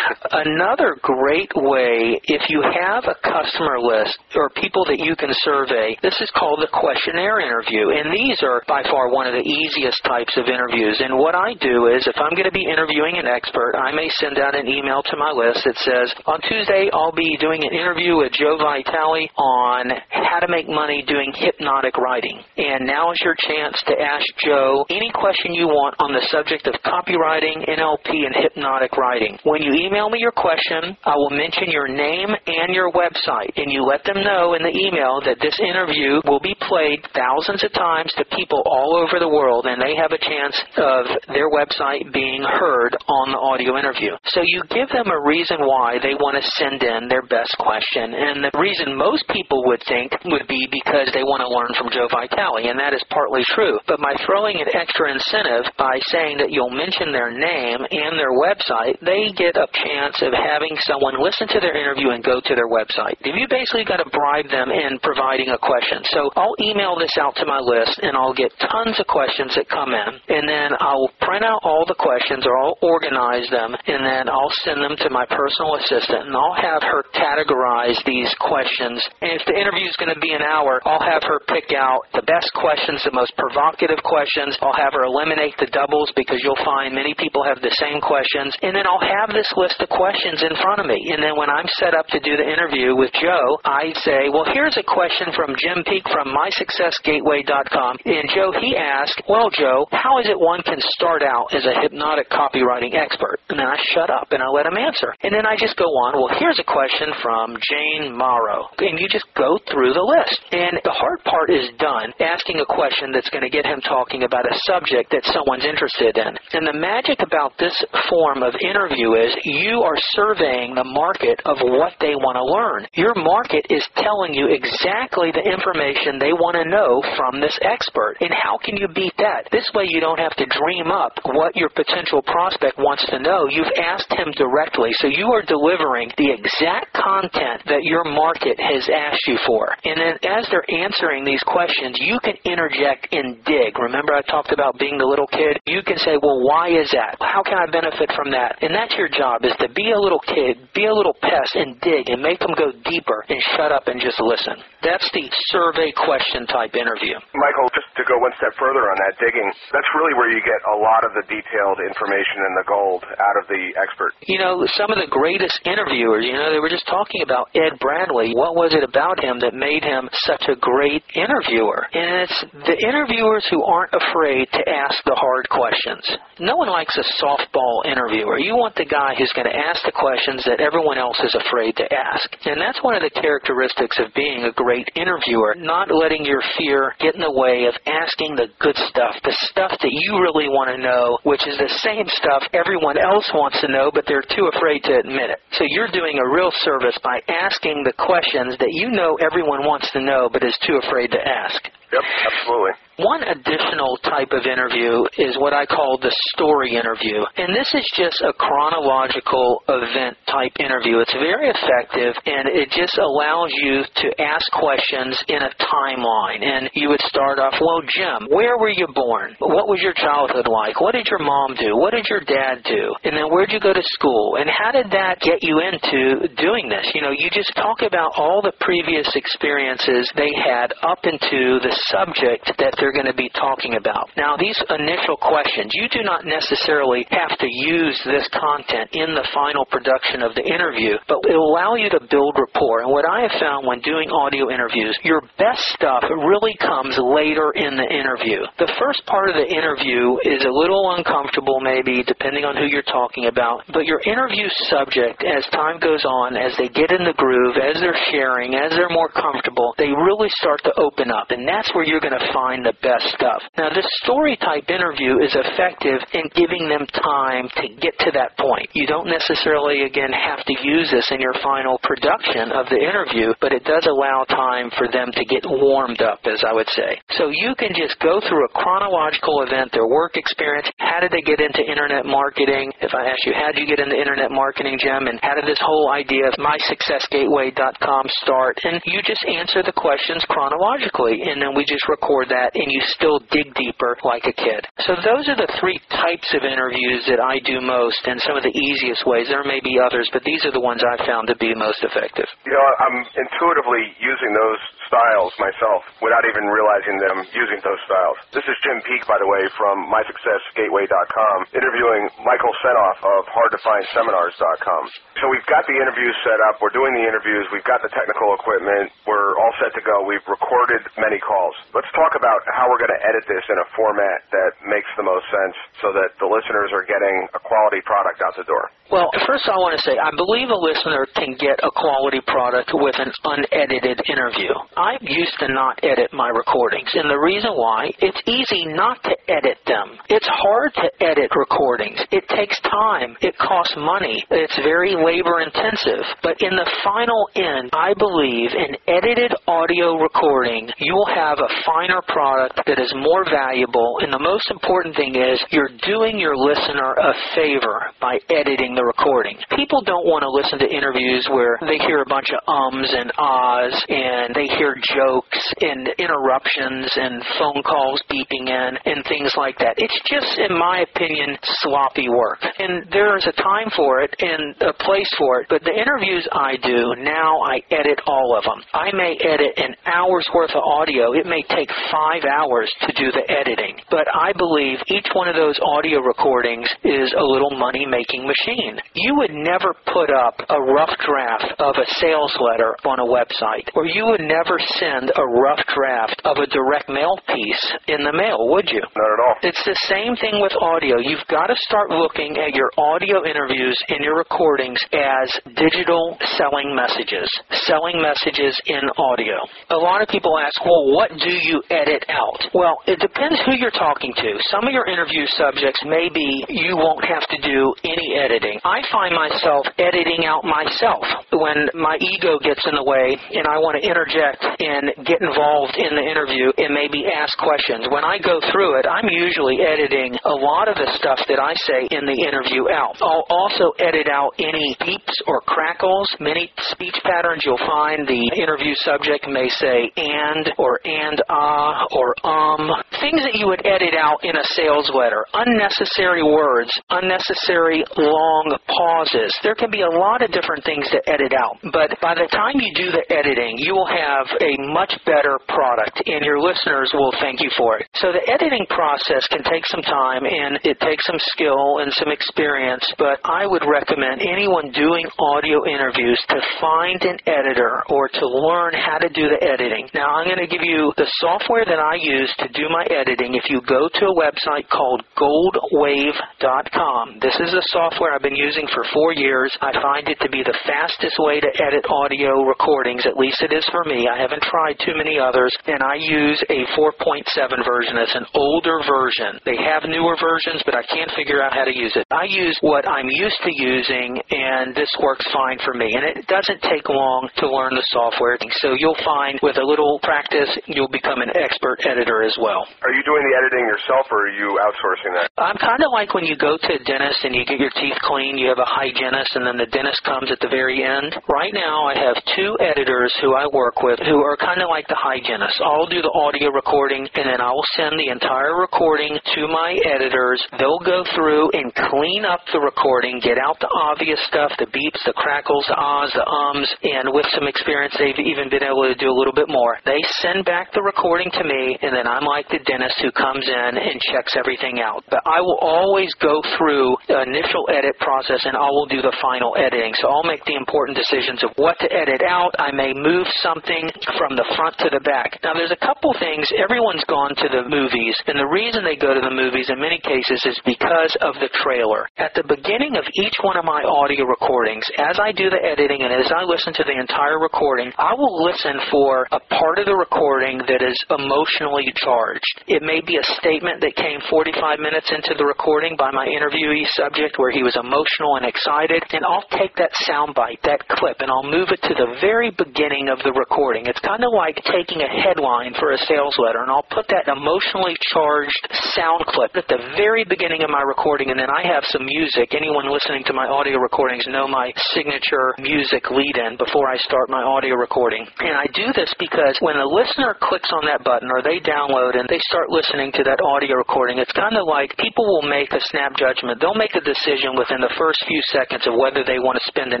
[0.30, 5.96] Another great way, if you have a customer list or people that you can survey,
[6.02, 7.90] this is called the questionnaire interview.
[7.94, 10.98] And these are by far one of the easiest types of interviews.
[10.98, 14.10] And what I do is if I'm going to be interviewing an expert, I may
[14.18, 17.72] send out an email to my list that says, on Tuesday, I'll be doing an
[17.72, 22.42] interview with Joe Vitale on how to make money doing hypnotic writing.
[22.56, 26.66] And now is your chance to ask Joe any question you want on the subject
[26.66, 29.40] of copywriting, NLP, and hypnotic writing.
[29.48, 33.72] When you email me your question, I will mention your name and your website, and
[33.72, 37.72] you let them know in the email that this interview will be played thousands of
[37.72, 42.04] times to people all over the world, and they have a chance of their website
[42.12, 44.12] being heard on the audio interview.
[44.28, 48.12] So you give them a reason why they want to send in their best question,
[48.12, 51.88] and the reason most people would think would be because they want to learn from
[51.88, 53.78] Joe Vitale, and that is partly true.
[53.86, 58.34] But by throwing an extra incentive by saying that you'll mention their name and their
[58.34, 62.54] website, they get a chance of having someone listen to their interview and go to
[62.54, 63.16] their website.
[63.22, 66.02] You basically got to bribe them in providing a question.
[66.10, 69.68] So I'll email this out to my list and I'll get tons of questions that
[69.68, 74.00] come in and then I'll print out all the questions or I'll organize them and
[74.02, 78.98] then I'll send them to my personal assistant and I'll have her categorize these questions.
[79.20, 82.02] And if the interview is going to be an hour, I'll have her pick out
[82.14, 84.56] the best questions, the most provocative questions.
[84.62, 88.54] I'll have her eliminate the doubles because you'll find many people have the same questions.
[88.62, 90.96] And then I'll have this list of questions in front of me.
[91.12, 94.48] And then when I'm set up to do the interview with Joe, I say, well,
[94.48, 98.00] here's a question from Jim Peek from MySuccessGateway.com.
[98.08, 101.76] And Joe, he asked, well, Joe, how is it one can start out as a
[101.76, 103.44] hypnotic copywriting expert?
[103.52, 105.12] And then I shut up and I let him answer.
[105.20, 108.64] And then I just go on, well, here's a question from Jane Morrow.
[108.80, 110.40] And you just go through the list.
[110.56, 114.24] And the hard part is done, asking a question that's going to get him talking
[114.24, 116.32] about a subject that someone's interested in.
[116.56, 117.76] And the magic about this
[118.08, 122.86] form of interview is you are surveying the market of what they want to learn.
[122.94, 128.16] Your market is telling you exactly the information they want to know from this expert.
[128.20, 129.48] And how can you beat that?
[129.52, 133.46] This way you don't have to dream up what your potential prospect wants to know.
[133.48, 134.90] You've asked him directly.
[135.00, 139.74] So you are delivering the exact content that your market has asked you for.
[139.84, 143.78] And then as they're answering these questions, you can interject and dig.
[143.78, 145.58] Remember I talked about being the little kid?
[145.66, 147.16] You can say, well, why is that?
[147.20, 148.49] How can I benefit from that?
[148.60, 151.78] And that's your job is to be a little kid, be a little pest and
[151.80, 154.58] dig and make them go deeper and shut up and just listen.
[154.82, 157.14] That's the survey question type interview.
[157.36, 160.58] Michael, just to go one step further on that digging, that's really where you get
[160.66, 164.16] a lot of the detailed information and the gold out of the expert.
[164.26, 167.78] You know, some of the greatest interviewers, you know, they were just talking about Ed
[167.78, 168.34] Bradley.
[168.34, 171.86] What was it about him that made him such a great interviewer?
[171.92, 176.02] And it's the interviewers who aren't afraid to ask the hard questions.
[176.40, 178.39] No one likes a softball interviewer.
[178.40, 181.76] You want the guy who's going to ask the questions that everyone else is afraid
[181.76, 182.24] to ask.
[182.48, 186.96] And that's one of the characteristics of being a great interviewer, not letting your fear
[187.04, 190.72] get in the way of asking the good stuff, the stuff that you really want
[190.72, 194.48] to know, which is the same stuff everyone else wants to know, but they're too
[194.56, 195.44] afraid to admit it.
[195.52, 199.92] So you're doing a real service by asking the questions that you know everyone wants
[199.92, 201.60] to know, but is too afraid to ask.
[201.92, 202.72] Yep, absolutely.
[203.00, 207.24] One additional type of interview is what I call the story interview.
[207.40, 211.00] And this is just a chronological event type interview.
[211.00, 216.44] It's very effective and it just allows you to ask questions in a timeline.
[216.44, 219.32] And you would start off, well, Jim, where were you born?
[219.40, 220.76] What was your childhood like?
[220.84, 221.80] What did your mom do?
[221.80, 222.92] What did your dad do?
[223.08, 224.36] And then where'd you go to school?
[224.36, 226.84] And how did that get you into doing this?
[226.92, 231.72] You know, you just talk about all the previous experiences they had up into the
[231.88, 234.10] subject that they're going to be talking about.
[234.16, 239.26] Now, these initial questions, you do not necessarily have to use this content in the
[239.34, 242.82] final production of the interview, but it will allow you to build rapport.
[242.82, 247.52] And what I have found when doing audio interviews, your best stuff really comes later
[247.54, 248.42] in the interview.
[248.58, 252.86] The first part of the interview is a little uncomfortable, maybe, depending on who you're
[252.86, 257.16] talking about, but your interview subject, as time goes on, as they get in the
[257.16, 261.30] groove, as they're sharing, as they're more comfortable, they really start to open up.
[261.30, 263.42] And that's where you're going to find the best stuff.
[263.58, 268.36] Now, this story type interview is effective in giving them time to get to that
[268.38, 268.70] point.
[268.72, 273.34] You don't necessarily, again, have to use this in your final production of the interview,
[273.40, 277.00] but it does allow time for them to get warmed up, as I would say.
[277.16, 281.22] So you can just go through a chronological event, their work experience, how did they
[281.22, 282.72] get into internet marketing?
[282.80, 285.06] If I ask you, how did you get into internet marketing, Jim?
[285.06, 288.58] And how did this whole idea of mysuccessgateway.com start?
[288.64, 292.80] And you just answer the questions chronologically, and then we just record that and you
[292.92, 294.68] still dig deeper like a kid.
[294.84, 298.44] So those are the three types of interviews that I do most and some of
[298.44, 299.32] the easiest ways.
[299.32, 302.28] There may be others, but these are the ones I've found to be most effective.
[302.44, 307.80] You know, I'm intuitively using those styles myself without even realizing that I'm using those
[307.86, 308.18] styles.
[308.34, 314.82] This is Jim Peek, by the way, from MySuccessGateway.com, interviewing Michael Senoff of HardToFindSeminars.com.
[315.22, 316.58] So we've got the interviews set up.
[316.58, 317.46] We're doing the interviews.
[317.54, 318.90] We've got the technical equipment.
[319.06, 320.02] We're all set to go.
[320.06, 321.54] We've recorded many calls.
[321.74, 325.06] Let's talk about how we're going to edit this in a format that makes the
[325.06, 328.70] most sense so that the listeners are getting a quality product out the door.
[328.90, 332.74] Well, first I want to say I believe a listener can get a quality product
[332.74, 334.50] with an unedited interview.
[334.74, 339.14] I used to not edit my recordings, and the reason why, it's easy not to
[339.30, 339.94] edit them.
[340.10, 342.02] It's hard to edit recordings.
[342.10, 343.14] It takes time.
[343.22, 344.18] It costs money.
[344.30, 346.02] It's very labor intensive.
[346.26, 351.48] But in the final end, I believe an edited audio recording, you will have a
[351.66, 356.36] finer product that is more valuable, and the most important thing is you're doing your
[356.36, 359.36] listener a favor by editing the recording.
[359.56, 363.12] People don't want to listen to interviews where they hear a bunch of ums and
[363.18, 369.58] ahs and they hear jokes and interruptions and phone calls beeping in and things like
[369.58, 369.74] that.
[369.76, 372.40] It's just, in my opinion, sloppy work.
[372.58, 376.56] And there's a time for it and a place for it, but the interviews I
[376.62, 378.60] do, now I edit all of them.
[378.72, 381.12] I may edit an hour's worth of audio.
[381.12, 385.36] It may take five hours to do the editing, but I believe each one of
[385.36, 388.78] those audio recordings is a little money making machine.
[388.94, 393.68] You would never put up a rough draft of a sales letter on a website,
[393.74, 398.12] or you would never send a rough draft of a direct mail piece in the
[398.12, 398.80] mail, would you?
[398.80, 399.36] Not at all.
[399.42, 400.98] It's the same thing with audio.
[400.98, 406.74] You've got to start looking at your audio interviews and your recordings as digital selling
[406.74, 407.28] messages,
[407.66, 409.29] selling messages in audio.
[409.70, 412.40] A lot of people ask, well, what do you edit out?
[412.54, 414.30] Well, it depends who you're talking to.
[414.50, 418.58] Some of your interview subjects may be you won't have to do any editing.
[418.64, 423.58] I find myself editing out myself when my ego gets in the way and I
[423.62, 427.86] want to interject and get involved in the interview and maybe ask questions.
[427.90, 431.54] When I go through it, I'm usually editing a lot of the stuff that I
[431.66, 432.96] say in the interview out.
[433.00, 436.08] I'll also edit out any beeps or crackles.
[436.18, 442.14] Many speech patterns you'll find the interview subject may say and or and ah or
[442.26, 442.70] um.
[443.00, 445.24] Things that you would edit out in a sales letter.
[445.34, 449.32] Unnecessary words, unnecessary long pauses.
[449.42, 451.58] There can be a lot of different things to edit out.
[451.72, 456.02] But by the time you do the editing, you will have a much better product
[456.06, 457.88] and your listeners will thank you for it.
[458.00, 462.08] So the editing process can take some time and it takes some skill and some
[462.08, 468.24] experience, but I would recommend anyone doing audio interviews to find an editor or to
[468.26, 469.88] learn how to do the editing.
[469.94, 473.34] Now I'm going to give you the software that I use to do my editing.
[473.34, 478.66] If you go to a website called goldwave.com, this is the software I've been using
[478.72, 479.50] for four years.
[479.60, 483.52] I find it to be the fastest way to edit audio recordings, at least it
[483.52, 484.06] is for me.
[484.06, 487.26] I haven't tried too many others, and I use a 4.7
[487.64, 487.98] version.
[487.98, 489.40] It's an older version.
[489.44, 492.06] They have newer versions, but I can't figure out how to use it.
[492.10, 495.94] I use what I'm used to using, and this works fine for me.
[495.94, 498.38] And it doesn't take long to learn the software.
[498.62, 502.66] So you'll find with a little practice, you'll become an expert editor as well.
[502.82, 505.30] Are you doing the editing yourself, or are you outsourcing that?
[505.38, 507.98] I'm kind of like when you go to a dentist and you get your teeth
[508.02, 511.16] cleaned, you have a hygienist, and then the dentist comes at the very end.
[511.28, 514.88] Right now, I have two editors who I work with who are kind of like
[514.88, 515.60] the hygienist.
[515.64, 519.76] I'll do the audio recording, and then I will send the entire recording to my
[519.84, 520.40] editors.
[520.58, 525.02] They'll go through and clean up the recording, get out the obvious stuff, the beeps,
[525.06, 528.89] the crackles, the ahs, the ums, and with some experience, they've even been able to
[528.94, 529.78] do a little bit more.
[529.84, 533.46] They send back the recording to me, and then I'm like the dentist who comes
[533.46, 535.04] in and checks everything out.
[535.10, 539.14] But I will always go through the initial edit process, and I will do the
[539.20, 539.92] final editing.
[540.00, 542.54] So I'll make the important decisions of what to edit out.
[542.58, 545.38] I may move something from the front to the back.
[545.42, 546.48] Now, there's a couple things.
[546.56, 550.00] Everyone's gone to the movies, and the reason they go to the movies in many
[550.00, 552.08] cases is because of the trailer.
[552.16, 556.02] At the beginning of each one of my audio recordings, as I do the editing
[556.02, 559.84] and as I listen to the entire recording, I will listen for a part of
[559.84, 562.64] the recording that is emotionally charged.
[562.66, 566.88] It may be a statement that came 45 minutes into the recording by my interviewee
[566.96, 571.28] subject where he was emotional and excited, and I'll take that soundbite, that clip, and
[571.28, 573.84] I'll move it to the very beginning of the recording.
[573.84, 577.28] It's kind of like taking a headline for a sales letter, and I'll put that
[577.28, 578.62] emotionally charged
[578.96, 582.54] sound clip at the very beginning of my recording, and then I have some music.
[582.54, 587.28] Anyone listening to my audio recordings know my signature music lead in before I start
[587.28, 588.26] my audio recording.
[588.40, 592.18] And I do this because when the listener clicks on that button or they download
[592.18, 595.44] and they they start listening to that audio recording, it's kind of like people will
[595.44, 596.56] make a snap judgment.
[596.56, 599.92] They'll make a decision within the first few seconds of whether they want to spend
[599.92, 600.00] an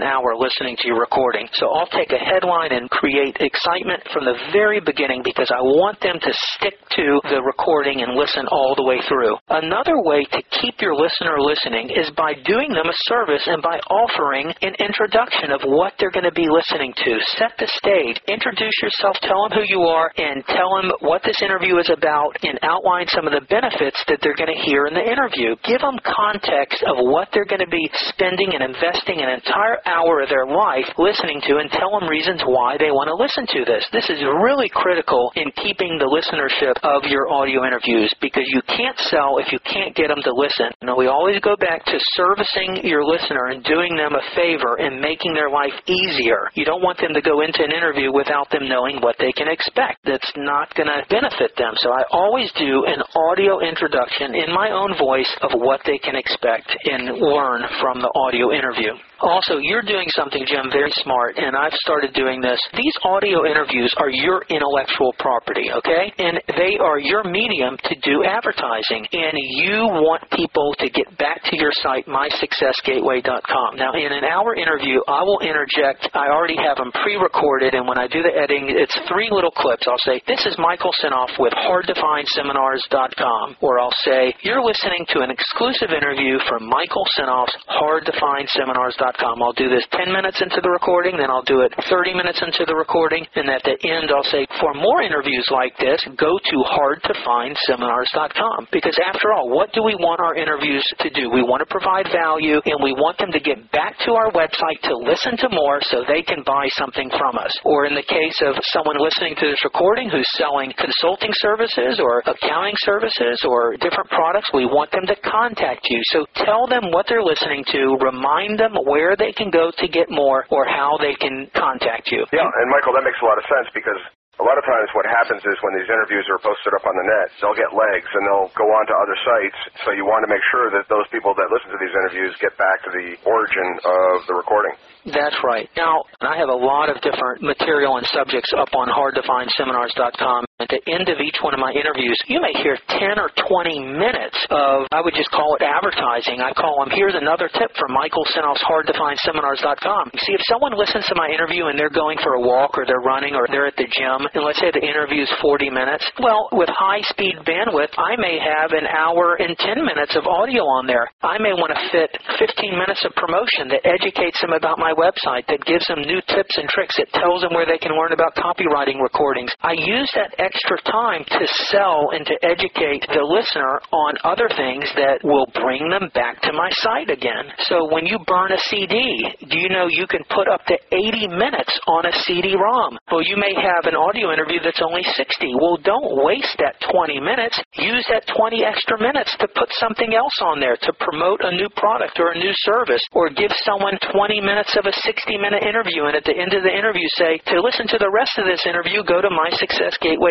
[0.00, 1.44] hour listening to your recording.
[1.60, 6.00] So I'll take a headline and create excitement from the very beginning because I want
[6.00, 9.36] them to stick to the recording and listen all the way through.
[9.52, 13.76] Another way to keep your listener listening is by doing them a service and by
[13.92, 17.20] offering an introduction of what they're going to be listening to.
[17.36, 18.16] Set the stage.
[18.32, 19.16] Introduce yourself.
[19.24, 23.08] Tell them who you are and tell them what this interview is about and outline
[23.08, 25.56] some of the benefits that they're going to hear in the interview.
[25.64, 30.20] Give them context of what they're going to be spending and investing an entire hour
[30.20, 33.64] of their life listening to and tell them reasons why they want to listen to
[33.64, 33.84] this.
[33.92, 38.98] This is really critical in keeping the listenership of your audio interviews because you can't
[39.08, 40.72] sell if you can't get them to listen.
[40.82, 45.00] Now, we always go back to servicing your listener and doing them a favor and
[45.00, 46.50] making their life easier.
[46.54, 49.48] You don't want them to go into an interview without them knowing what they can
[49.48, 50.00] expect.
[50.04, 51.74] That's not going to benefit them.
[51.76, 56.16] So I always do an audio introduction in my own voice of what they can
[56.16, 58.96] expect and learn from the audio interview.
[59.20, 62.56] Also, you're doing something, Jim, very smart, and I've started doing this.
[62.72, 66.08] These audio interviews are your intellectual property, okay?
[66.16, 69.04] And they are your medium to do advertising.
[69.12, 73.76] And you want people to get back to your site, mysuccessgateway.com.
[73.76, 76.08] Now, in an hour interview, I will interject.
[76.14, 79.86] I already have them pre-recorded, and when I do the editing, it's three little clips.
[79.88, 83.56] I'll say, this is Michael Senoff with hardtofindseminars.com.
[83.60, 89.42] Or I'll say, you're listening to an exclusive interview from Michael Senoff's hardtofindseminars.com.
[89.42, 92.64] I'll do this 10 minutes into the recording, then I'll do it 30 minutes into
[92.66, 96.56] the recording, and at the end I'll say, for more interviews like this, go to
[96.70, 98.68] hardtofindseminars.com.
[98.72, 101.30] Because after all, what do we want our interviews to do?
[101.30, 104.80] We want to provide value, and we want them to get back to our website
[104.84, 107.52] to listen to more so they can buy something from us.
[107.64, 112.20] Or in the case of someone listening to this recording who's selling consulting services or
[112.28, 116.00] accounting services or different products, we want them to contact you.
[116.12, 120.10] So tell them what they're listening to, remind them where they can go to get
[120.10, 122.26] more or how they can contact you.
[122.32, 124.00] Yeah, and Michael, that makes a lot of sense because
[124.40, 127.04] a lot of times what happens is when these interviews are posted up on the
[127.04, 129.58] net, they'll get legs and they'll go on to other sites.
[129.84, 132.56] So you want to make sure that those people that listen to these interviews get
[132.56, 134.74] back to the origin of the recording.
[135.12, 135.68] That's right.
[135.76, 140.49] Now, I have a lot of different material and subjects up on hardtofindseminars.com.
[140.60, 143.80] At the end of each one of my interviews, you may hear 10 or 20
[143.96, 146.44] minutes of, I would just call it advertising.
[146.44, 150.12] I call them, here's another tip from Michael Senoff's hardtofindseminars.com.
[150.20, 153.00] See, if someone listens to my interview and they're going for a walk or they're
[153.00, 156.52] running or they're at the gym, and let's say the interview is 40 minutes, well,
[156.52, 160.84] with high speed bandwidth, I may have an hour and 10 minutes of audio on
[160.84, 161.08] there.
[161.24, 165.48] I may want to fit 15 minutes of promotion that educates them about my website,
[165.48, 168.36] that gives them new tips and tricks, that tells them where they can learn about
[168.36, 169.48] copywriting recordings.
[169.64, 174.82] I use that extra time to sell and to educate the listener on other things
[174.98, 177.46] that will bring them back to my site again.
[177.70, 181.38] So when you burn a CD, do you know you can put up to 80
[181.38, 182.98] minutes on a CD-ROM?
[183.14, 185.54] Well, you may have an audio interview that's only 60.
[185.62, 187.54] Well, don't waste that 20 minutes.
[187.78, 191.70] Use that 20 extra minutes to put something else on there to promote a new
[191.78, 196.18] product or a new service or give someone 20 minutes of a 60-minute interview and
[196.18, 199.06] at the end of the interview say, to listen to the rest of this interview,
[199.06, 199.30] go to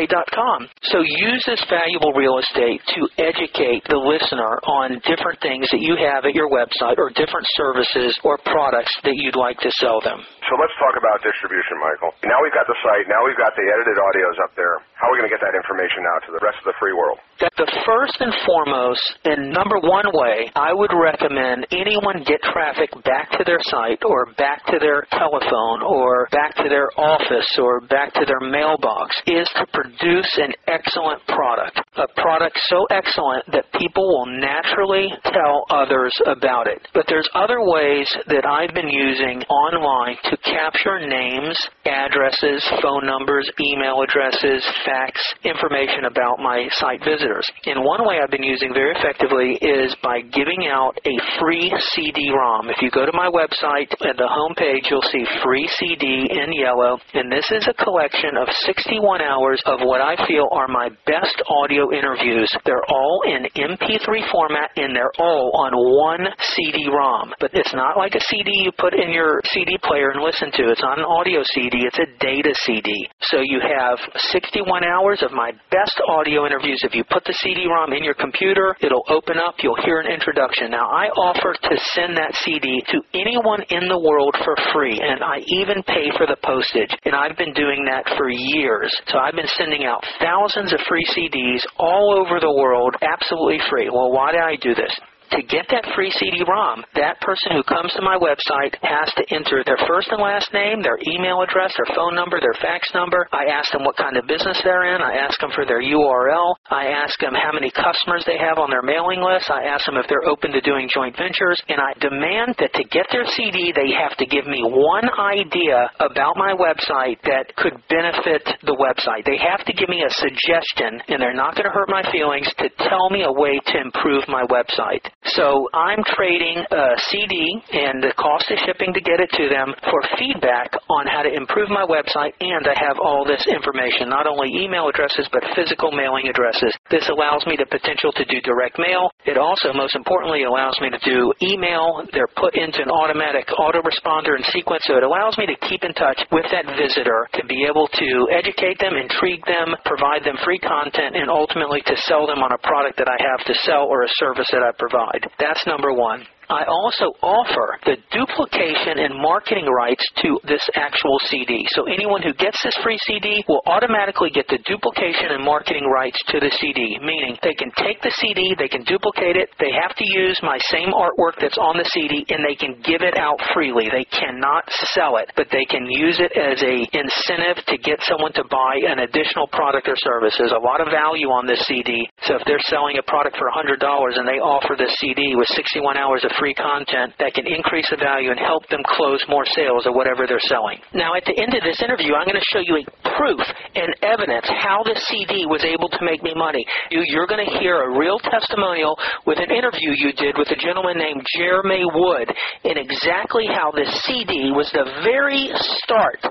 [0.09, 5.83] mysuccessgateway so use this valuable real estate to educate the listener on different things that
[5.83, 9.99] you have at your website or different services or products that you'd like to sell
[10.01, 10.23] them.
[10.49, 12.15] So let's talk about distribution, Michael.
[12.25, 14.81] Now we've got the site, now we've got the edited audios up there.
[14.97, 16.95] How are we going to get that information out to the rest of the free
[16.95, 17.19] world?
[17.43, 22.91] That the first and foremost and number one way I would recommend anyone get traffic
[23.03, 27.79] back to their site or back to their telephone or back to their office or
[27.87, 31.79] back to their mailbox is to produce an excellent product.
[31.97, 36.79] A product so excellent that people will naturally tell others about it.
[36.93, 43.49] But there's other ways that I've been using online to capture names, addresses, phone numbers,
[43.59, 47.45] email addresses, fax, information about my site visitors.
[47.65, 52.69] And one way I've been using very effectively is by giving out a free CD-ROM.
[52.69, 56.53] If you go to my website, at the home page, you'll see free CD in
[56.53, 60.93] yellow, and this is a collection of 61 hours of what I feel are my
[61.09, 62.45] best audio interviews.
[62.61, 67.33] They're all in MP3 format, and they're all on one CD-ROM.
[67.41, 70.69] But it's not like a CD you put in your CD player and listen to.
[70.69, 73.09] It's not an audio CD, it's a data CD.
[73.33, 73.97] So you have
[74.29, 76.85] 61 hours of my best audio interviews.
[76.85, 80.69] If you put the CD-ROM in your computer, it'll open up, you'll hear an introduction.
[80.69, 85.23] Now, I offer to send that CD to anyone in the world for free, and
[85.23, 86.93] I even pay for the postage.
[87.05, 88.93] And I've been doing that for years.
[89.07, 93.89] So I've been sending out thousands of free CDs all over the world absolutely free.
[93.89, 94.91] Well, why do I do this?
[95.31, 99.63] To get that free CD-ROM, that person who comes to my website has to enter
[99.65, 103.27] their first and last name, their email address, their phone number, their fax number.
[103.31, 105.01] I ask them what kind of business they're in.
[105.01, 106.55] I ask them for their URL.
[106.69, 109.49] I ask them how many customers they have on their mailing list.
[109.49, 111.57] I ask them if they're open to doing joint ventures.
[111.69, 115.89] And I demand that to get their CD, they have to give me one idea
[115.99, 119.25] about my website that could benefit the website.
[119.25, 122.47] They have to give me a suggestion, and they're not going to hurt my feelings,
[122.57, 125.05] to tell me a way to improve my website.
[125.35, 127.35] So I'm trading a CD
[127.75, 131.31] and the cost of shipping to get it to them for feedback on how to
[131.31, 135.91] improve my website, and I have all this information, not only email addresses, but physical
[135.91, 136.71] mailing addresses.
[136.87, 139.11] This allows me the potential to do direct mail.
[139.27, 141.99] It also, most importantly, allows me to do email.
[142.15, 145.91] They're put into an automatic autoresponder and sequence, so it allows me to keep in
[145.99, 150.59] touch with that visitor to be able to educate them, intrigue them, provide them free
[150.59, 154.07] content, and ultimately to sell them on a product that I have to sell or
[154.07, 155.08] a service that I provide.
[155.39, 156.25] That's number one.
[156.49, 161.61] I also offer the duplication and marketing rights to this actual CD.
[161.77, 166.17] So anyone who gets this free CD will automatically get the duplication and marketing rights
[166.33, 169.93] to the CD, meaning they can take the CD, they can duplicate it, they have
[169.93, 173.37] to use my same artwork that's on the CD, and they can give it out
[173.53, 173.85] freely.
[173.93, 174.65] They cannot
[174.97, 178.89] sell it, but they can use it as a incentive to get someone to buy
[178.89, 180.33] an additional product or service.
[180.33, 182.09] There's a lot of value on this CD.
[182.25, 183.77] So if they're selling a product for $100
[184.17, 187.99] and they offer this CD with 61 hours of free content that can increase the
[187.99, 190.79] value and help them close more sales or whatever they're selling.
[190.95, 192.83] Now, at the end of this interview, I'm going to show you a
[193.19, 193.43] proof
[193.75, 196.65] and evidence how this CD was able to make me money.
[196.89, 200.59] You, you're going to hear a real testimonial with an interview you did with a
[200.59, 202.31] gentleman named Jeremy Wood
[202.63, 205.51] and exactly how this CD was the very
[205.83, 206.23] start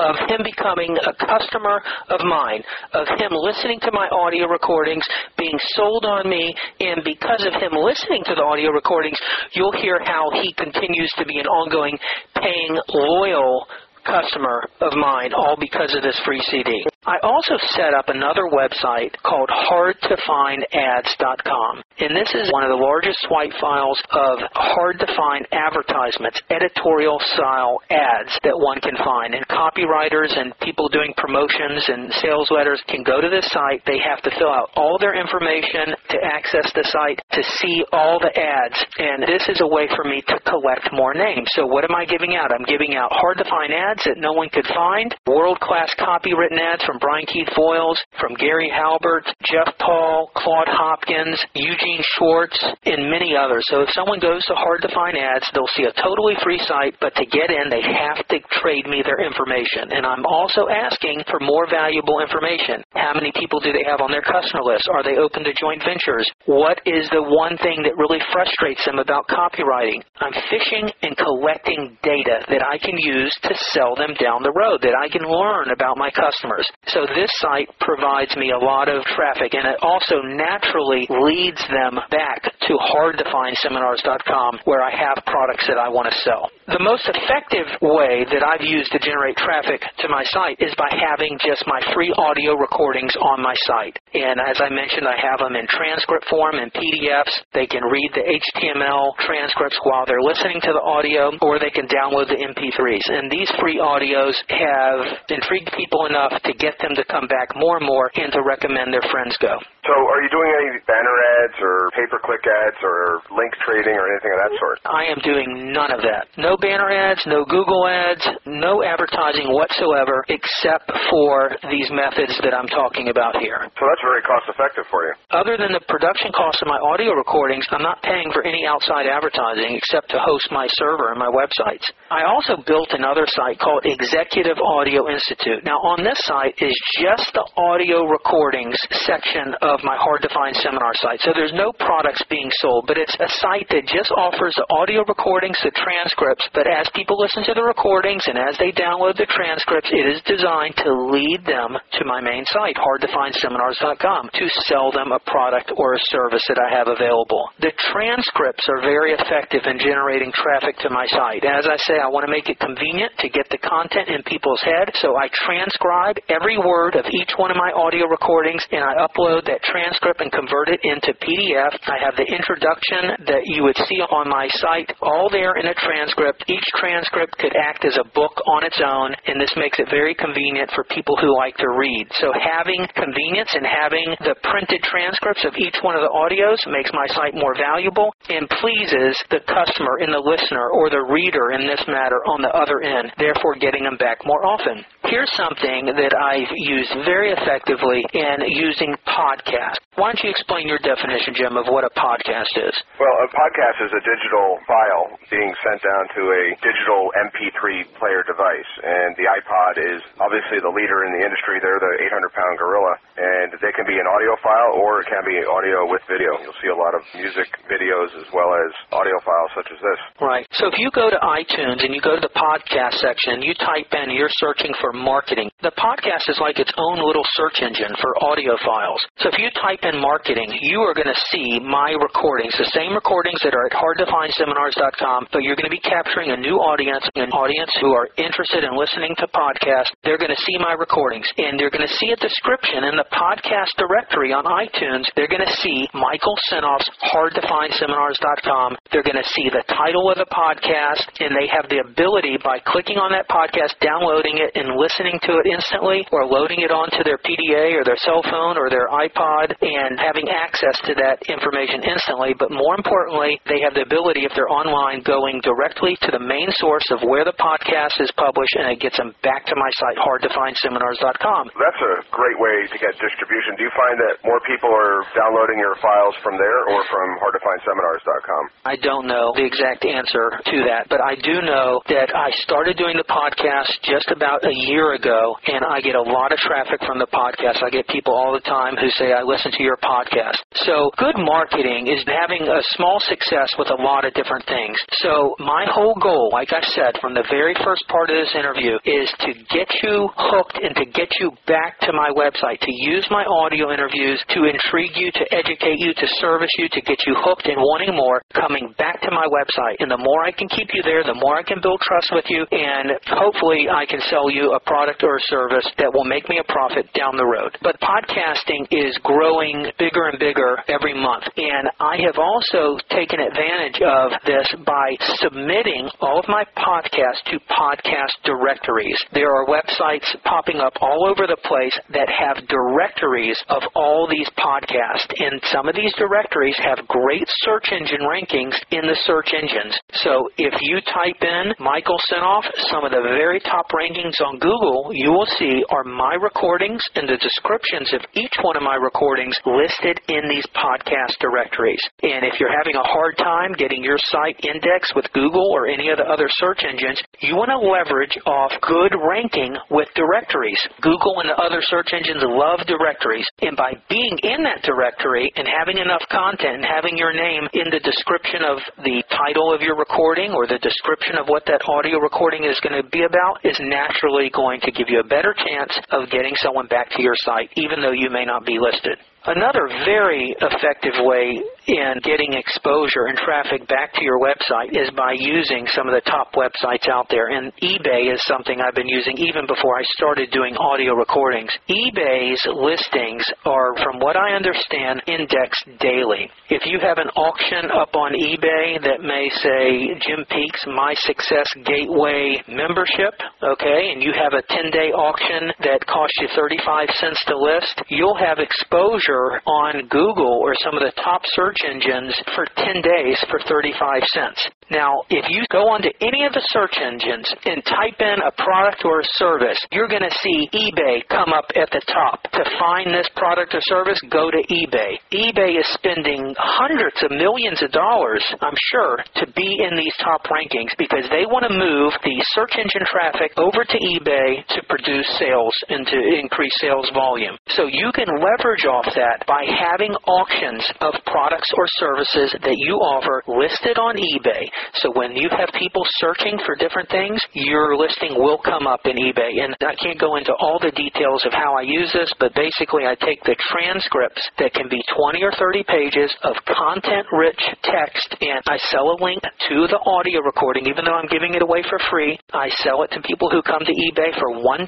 [0.00, 5.04] of him becoming a customer of mine, of him listening to my audio recordings,
[5.36, 9.18] being sold on me, and because of him listening to the audio recordings,
[9.52, 11.98] you'll hear how he continues to be an ongoing
[12.36, 13.66] paying loyal
[14.04, 16.84] customer of mine, all because of this free CD.
[17.06, 21.80] I also set up another website called hardtofindads.com.
[21.96, 27.16] And this is one of the largest swipe files of hard to find advertisements, editorial
[27.32, 29.32] style ads that one can find.
[29.32, 33.80] And copywriters and people doing promotions and sales letters can go to this site.
[33.88, 38.20] They have to fill out all their information to access the site to see all
[38.20, 38.76] the ads.
[39.00, 41.48] And this is a way for me to collect more names.
[41.56, 42.52] So what am I giving out?
[42.52, 46.60] I'm giving out hard to find ads that no one could find, world class copywritten
[46.60, 53.06] ads from Brian Keith Voiles, from Gary Halbert, Jeff Paul, Claude Hopkins, Eugene Schwartz, and
[53.06, 53.62] many others.
[53.70, 56.98] So if someone goes to Hard to Find Ads, they'll see a totally free site,
[56.98, 59.94] but to get in, they have to trade me their information.
[59.94, 62.82] And I'm also asking for more valuable information.
[62.98, 64.90] How many people do they have on their customer list?
[64.90, 66.26] Are they open to joint ventures?
[66.50, 70.02] What is the one thing that really frustrates them about copywriting?
[70.18, 74.82] I'm fishing and collecting data that I can use to sell them down the road,
[74.82, 76.66] that I can learn about my customers.
[76.88, 82.00] So this site provides me a lot of traffic and it also naturally leads them
[82.10, 86.50] back to hardtofindseminars.com where I have products that I want to sell.
[86.66, 90.88] The most effective way that I've used to generate traffic to my site is by
[90.90, 93.98] having just my free audio recordings on my site.
[94.14, 97.34] And as I mentioned, I have them in transcript form and PDFs.
[97.52, 101.86] They can read the HTML transcripts while they're listening to the audio or they can
[101.86, 103.06] download the MP3s.
[103.12, 107.76] And these free audios have intrigued people enough to get them to come back more
[107.76, 109.58] and more and to recommend their friends go.
[109.88, 113.96] So, are you doing any banner ads or pay per click ads or link trading
[113.96, 114.76] or anything of that sort?
[114.86, 116.28] I am doing none of that.
[116.36, 122.68] No banner ads, no Google ads, no advertising whatsoever except for these methods that I'm
[122.68, 123.66] talking about here.
[123.66, 125.16] So, that's very cost effective for you.
[125.32, 129.08] Other than the production cost of my audio recordings, I'm not paying for any outside
[129.08, 131.88] advertising except to host my server and my websites.
[132.12, 135.64] I also built another site called Executive Audio Institute.
[135.64, 138.76] Now, on this site is just the audio recordings
[139.08, 141.20] section of my hard to find seminar site.
[141.24, 145.00] So there's no products being sold, but it's a site that just offers the audio
[145.08, 146.44] recordings, the transcripts.
[146.52, 150.20] But as people listen to the recordings and as they download the transcripts, it is
[150.28, 155.96] designed to lead them to my main site, hardtofindseminars.com, to sell them a product or
[155.96, 157.48] a service that I have available.
[157.64, 161.48] The transcripts are very effective in generating traffic to my site.
[161.48, 164.60] As I say, I want to make it convenient to get the content in people's
[164.60, 169.04] head, so I transcribe every word of each one of my audio recordings and I
[169.04, 171.74] upload that transcript and convert it into PDF.
[171.86, 175.76] I have the introduction that you would see on my site all there in a
[175.76, 176.48] transcript.
[176.48, 180.14] Each transcript could act as a book on its own, and this makes it very
[180.14, 182.06] convenient for people who like to read.
[182.18, 186.90] So having convenience and having the printed transcripts of each one of the audios makes
[186.96, 191.66] my site more valuable and pleases the customer and the listener or the reader in
[191.66, 194.84] this matter on the other end, therefore getting them back more often.
[195.10, 196.14] Here's something that
[196.48, 199.82] Used very effectively in using podcasts.
[199.98, 202.72] Why don't you explain your definition, Jim, of what a podcast is?
[202.96, 208.24] Well, a podcast is a digital file being sent down to a digital MP3 player
[208.24, 211.60] device, and the iPod is obviously the leader in the industry.
[211.60, 215.20] They're the 800 pound gorilla, and they can be an audio file or it can
[215.28, 216.40] be audio with video.
[216.40, 220.00] You'll see a lot of music videos as well as audio files such as this.
[220.22, 220.46] Right.
[220.56, 223.92] So if you go to iTunes and you go to the podcast section, you type
[223.92, 225.50] in, you're searching for marketing.
[225.60, 229.02] The podcast is like its own little search engine for audio files.
[229.18, 232.94] So if you type in marketing, you are going to see my recordings, the same
[232.94, 237.34] recordings that are at hardtofindseminars.com, but you're going to be capturing a new audience, an
[237.34, 239.90] audience who are interested in listening to podcasts.
[240.06, 243.08] They're going to see my recordings and they're going to see a description in the
[243.10, 245.10] podcast directory on iTunes.
[245.18, 248.76] They're going to see Michael Senoff's hardtofindseminars.com.
[248.92, 252.60] They're going to see the title of the podcast and they have the ability by
[252.60, 257.04] clicking on that podcast, downloading it and listening to it instantly or loading it onto
[257.04, 261.84] their PDA or their cell phone or their iPod and having access to that information
[261.84, 262.34] instantly.
[262.34, 266.50] But more importantly, they have the ability, if they're online, going directly to the main
[266.58, 269.98] source of where the podcast is published and it gets them back to my site,
[270.00, 271.42] hardtofindseminars.com.
[271.56, 273.56] That's a great way to get distribution.
[273.56, 278.42] Do you find that more people are downloading your files from there or from hardtofindseminars.com?
[278.64, 282.76] I don't know the exact answer to that, but I do know that I started
[282.76, 286.80] doing the podcast just about a year ago, and I get a lot of traffic
[286.86, 287.62] from the podcast.
[287.62, 290.40] I get people all the time who say, I listen to your podcast.
[290.64, 294.76] So good marketing is having a small success with a lot of different things.
[295.04, 298.78] So my whole goal, like I said from the very first part of this interview,
[298.84, 303.06] is to get you hooked and to get you back to my website, to use
[303.10, 307.14] my audio interviews to intrigue you, to educate you, to service you, to get you
[307.18, 309.76] hooked and wanting more, coming back to my website.
[309.80, 312.24] And the more I can keep you there, the more I can build trust with
[312.28, 316.28] you, and hopefully I can sell you a product or a service that will make
[316.28, 317.56] me a profit down the road.
[317.62, 321.24] But podcasting is growing bigger and bigger every month.
[321.36, 327.38] And I have also taken advantage of this by submitting all of my podcasts to
[327.50, 328.98] podcast directories.
[329.12, 334.28] There are websites popping up all over the place that have directories of all these
[334.38, 335.10] podcasts.
[335.18, 339.76] And some of these directories have great search engine rankings in the search engines.
[340.04, 344.90] So if you type in Michael Senoff, some of the very top rankings on Google
[344.92, 349.36] you will see are my recordings and the descriptions of each one of my recordings
[349.46, 351.80] listed in these podcast directories.
[352.02, 355.90] And if you're having a hard time getting your site indexed with Google or any
[355.90, 360.60] of the other search engines, you want to leverage off good ranking with directories.
[360.80, 363.26] Google and the other search engines love directories.
[363.40, 367.70] And by being in that directory and having enough content and having your name in
[367.70, 371.98] the description of the title of your recording or the description of what that audio
[371.98, 375.69] recording is going to be about is naturally going to give you a better chance
[375.90, 378.98] of getting someone back to your site even though you may not be listed.
[379.26, 381.36] Another very effective way
[381.68, 386.00] in getting exposure and traffic back to your website is by using some of the
[386.08, 387.28] top websites out there.
[387.28, 391.52] And eBay is something I've been using even before I started doing audio recordings.
[391.68, 396.32] eBay's listings are, from what I understand, indexed daily.
[396.48, 401.46] If you have an auction up on eBay that may say Jim Peek's My Success
[401.68, 403.12] Gateway membership,
[403.44, 407.84] okay, and you have a 10 day auction that costs you 35 cents to list,
[407.88, 409.09] you'll have exposure
[409.46, 414.48] on Google or some of the top search engines for 10 days for 35 cents.
[414.70, 418.86] Now, if you go onto any of the search engines and type in a product
[418.86, 422.22] or a service, you're going to see eBay come up at the top.
[422.30, 424.94] To find this product or service, go to eBay.
[425.10, 430.22] eBay is spending hundreds of millions of dollars, I'm sure, to be in these top
[430.30, 435.06] rankings because they want to move the search engine traffic over to eBay to produce
[435.18, 437.34] sales and to increase sales volume.
[437.58, 442.78] So you can leverage off that by having auctions of products or services that you
[442.78, 444.46] offer listed on eBay.
[444.82, 448.96] So when you have people searching for different things, your listing will come up in
[448.96, 449.42] eBay.
[449.42, 452.86] And I can't go into all the details of how I use this, but basically
[452.86, 458.16] I take the transcripts that can be 20 or 30 pages of content rich text
[458.20, 461.62] and I sell a link to the audio recording, even though I'm giving it away
[461.68, 462.18] for free.
[462.32, 464.66] I sell it to people who come to eBay for $1,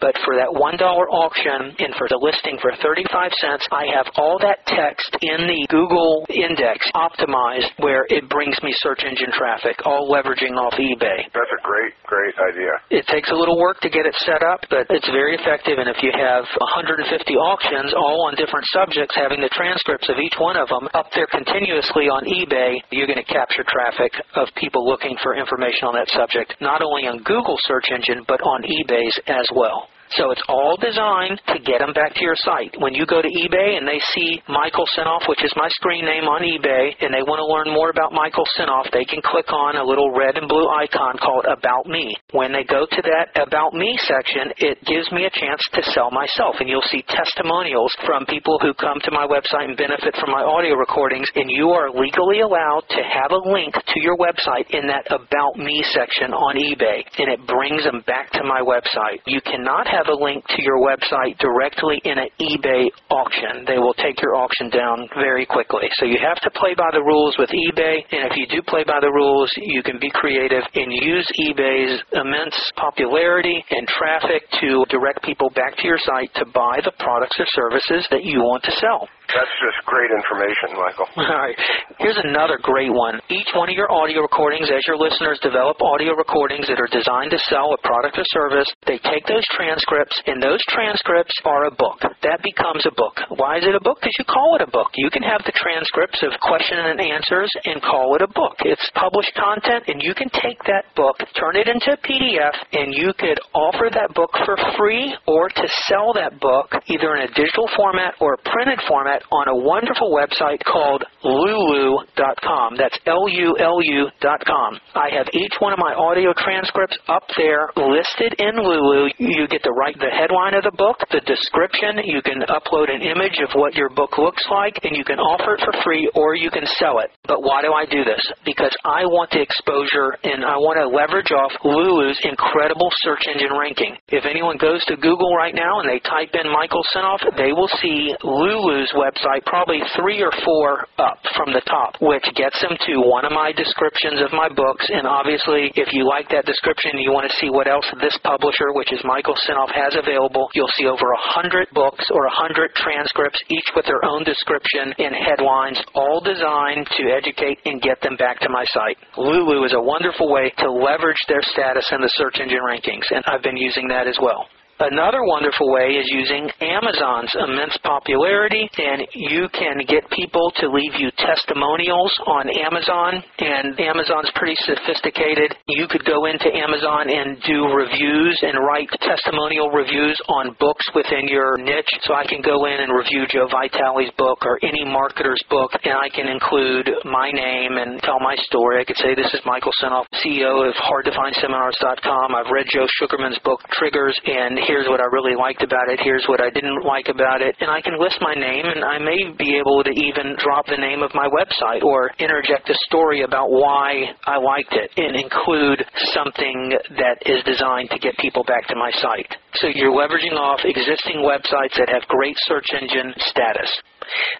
[0.00, 4.38] but for that $1 auction and for the listing for 35 cents, I have all
[4.40, 10.08] that text in the Google index optimized where it brings me search engine traffic, all
[10.08, 11.26] leveraging off eBay.
[11.34, 12.72] That's a great, great idea.
[12.90, 15.76] It takes a little work to get it set up, but it's very effective.
[15.76, 17.04] And if you have 150
[17.36, 21.28] auctions, all on different subjects, having the transcripts of each one of them up there
[21.28, 26.08] continuously on eBay, you're going to capture traffic of people looking for information on that
[26.14, 29.89] subject, not only on Google search engine, but on eBay's as well.
[30.18, 32.74] So it's all designed to get them back to your site.
[32.82, 36.26] When you go to eBay and they see Michael Senoff, which is my screen name
[36.26, 39.78] on eBay, and they want to learn more about Michael Senoff, they can click on
[39.78, 42.10] a little red and blue icon called About Me.
[42.34, 46.10] When they go to that About Me section, it gives me a chance to sell
[46.10, 50.34] myself, and you'll see testimonials from people who come to my website and benefit from
[50.34, 54.66] my audio recordings, and you are legally allowed to have a link to your website
[54.74, 59.22] in that About Me section on eBay, and it brings them back to my website.
[59.26, 63.68] You cannot have have a link to your website directly in an eBay auction.
[63.68, 65.88] They will take your auction down very quickly.
[66.00, 68.84] So you have to play by the rules with eBay, and if you do play
[68.84, 74.84] by the rules, you can be creative and use eBay's immense popularity and traffic to
[74.88, 78.62] direct people back to your site to buy the products or services that you want
[78.64, 79.08] to sell.
[79.30, 81.08] That's just great information, Michael.
[81.14, 81.54] All right.
[82.02, 83.22] Here's another great one.
[83.30, 87.30] Each one of your audio recordings, as your listeners develop audio recordings that are designed
[87.30, 91.74] to sell a product or service, they take those transcripts, and those transcripts are a
[91.74, 92.02] book.
[92.26, 93.14] That becomes a book.
[93.38, 94.02] Why is it a book?
[94.02, 94.90] Because you call it a book.
[94.98, 98.58] You can have the transcripts of question and answers and call it a book.
[98.66, 102.90] It's published content, and you can take that book, turn it into a PDF, and
[102.98, 107.34] you could offer that book for free or to sell that book either in a
[107.38, 112.76] digital format or a printed format on a wonderful website called lulu.com.
[112.76, 114.70] That's L-U-L-U.com.
[114.94, 119.10] I have each one of my audio transcripts up there listed in Lulu.
[119.18, 122.00] You get to write the headline of the book, the description.
[122.04, 125.54] You can upload an image of what your book looks like, and you can offer
[125.54, 127.10] it for free or you can sell it.
[127.26, 128.22] But why do I do this?
[128.44, 133.52] Because I want the exposure and I want to leverage off Lulu's incredible search engine
[133.52, 133.96] ranking.
[134.08, 137.70] If anyone goes to Google right now and they type in Michael Senoff, they will
[137.82, 142.78] see Lulu's website website, probably three or four up from the top, which gets them
[142.86, 144.86] to one of my descriptions of my books.
[144.88, 148.16] And obviously, if you like that description and you want to see what else this
[148.22, 152.34] publisher, which is Michael Senoff, has available, you'll see over a hundred books or a
[152.38, 158.00] hundred transcripts, each with their own description and headlines, all designed to educate and get
[158.02, 158.96] them back to my site.
[159.16, 163.24] Lulu is a wonderful way to leverage their status in the search engine rankings, and
[163.26, 164.46] I've been using that as well.
[164.80, 170.96] Another wonderful way is using Amazon's immense popularity, and you can get people to leave
[170.96, 175.52] you testimonials on Amazon, and Amazon's pretty sophisticated.
[175.68, 181.28] You could go into Amazon and do reviews and write testimonial reviews on books within
[181.28, 181.92] your niche.
[182.08, 185.92] So I can go in and review Joe Vitale's book or any marketer's book, and
[185.92, 188.80] I can include my name and tell my story.
[188.80, 192.32] I could say, This is Michael Senoff, CEO of HardToFindSeminars.com.
[192.32, 196.22] I've read Joe Sugarman's book, Triggers, and here's what I really liked about it, here's
[196.30, 199.18] what I didn't like about it, and I can list my name and I may
[199.34, 203.50] be able to even drop the name of my website or interject a story about
[203.50, 205.82] why I liked it and include
[206.14, 209.34] something that is designed to get people back to my site.
[209.58, 213.70] So you're leveraging off existing websites that have great search engine status.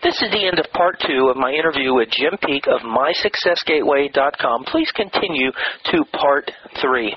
[0.03, 4.65] This is the end of part two of my interview with Jim Peek of MySuccessGateway.com.
[4.71, 5.51] Please continue
[5.91, 6.51] to part
[6.81, 7.15] three.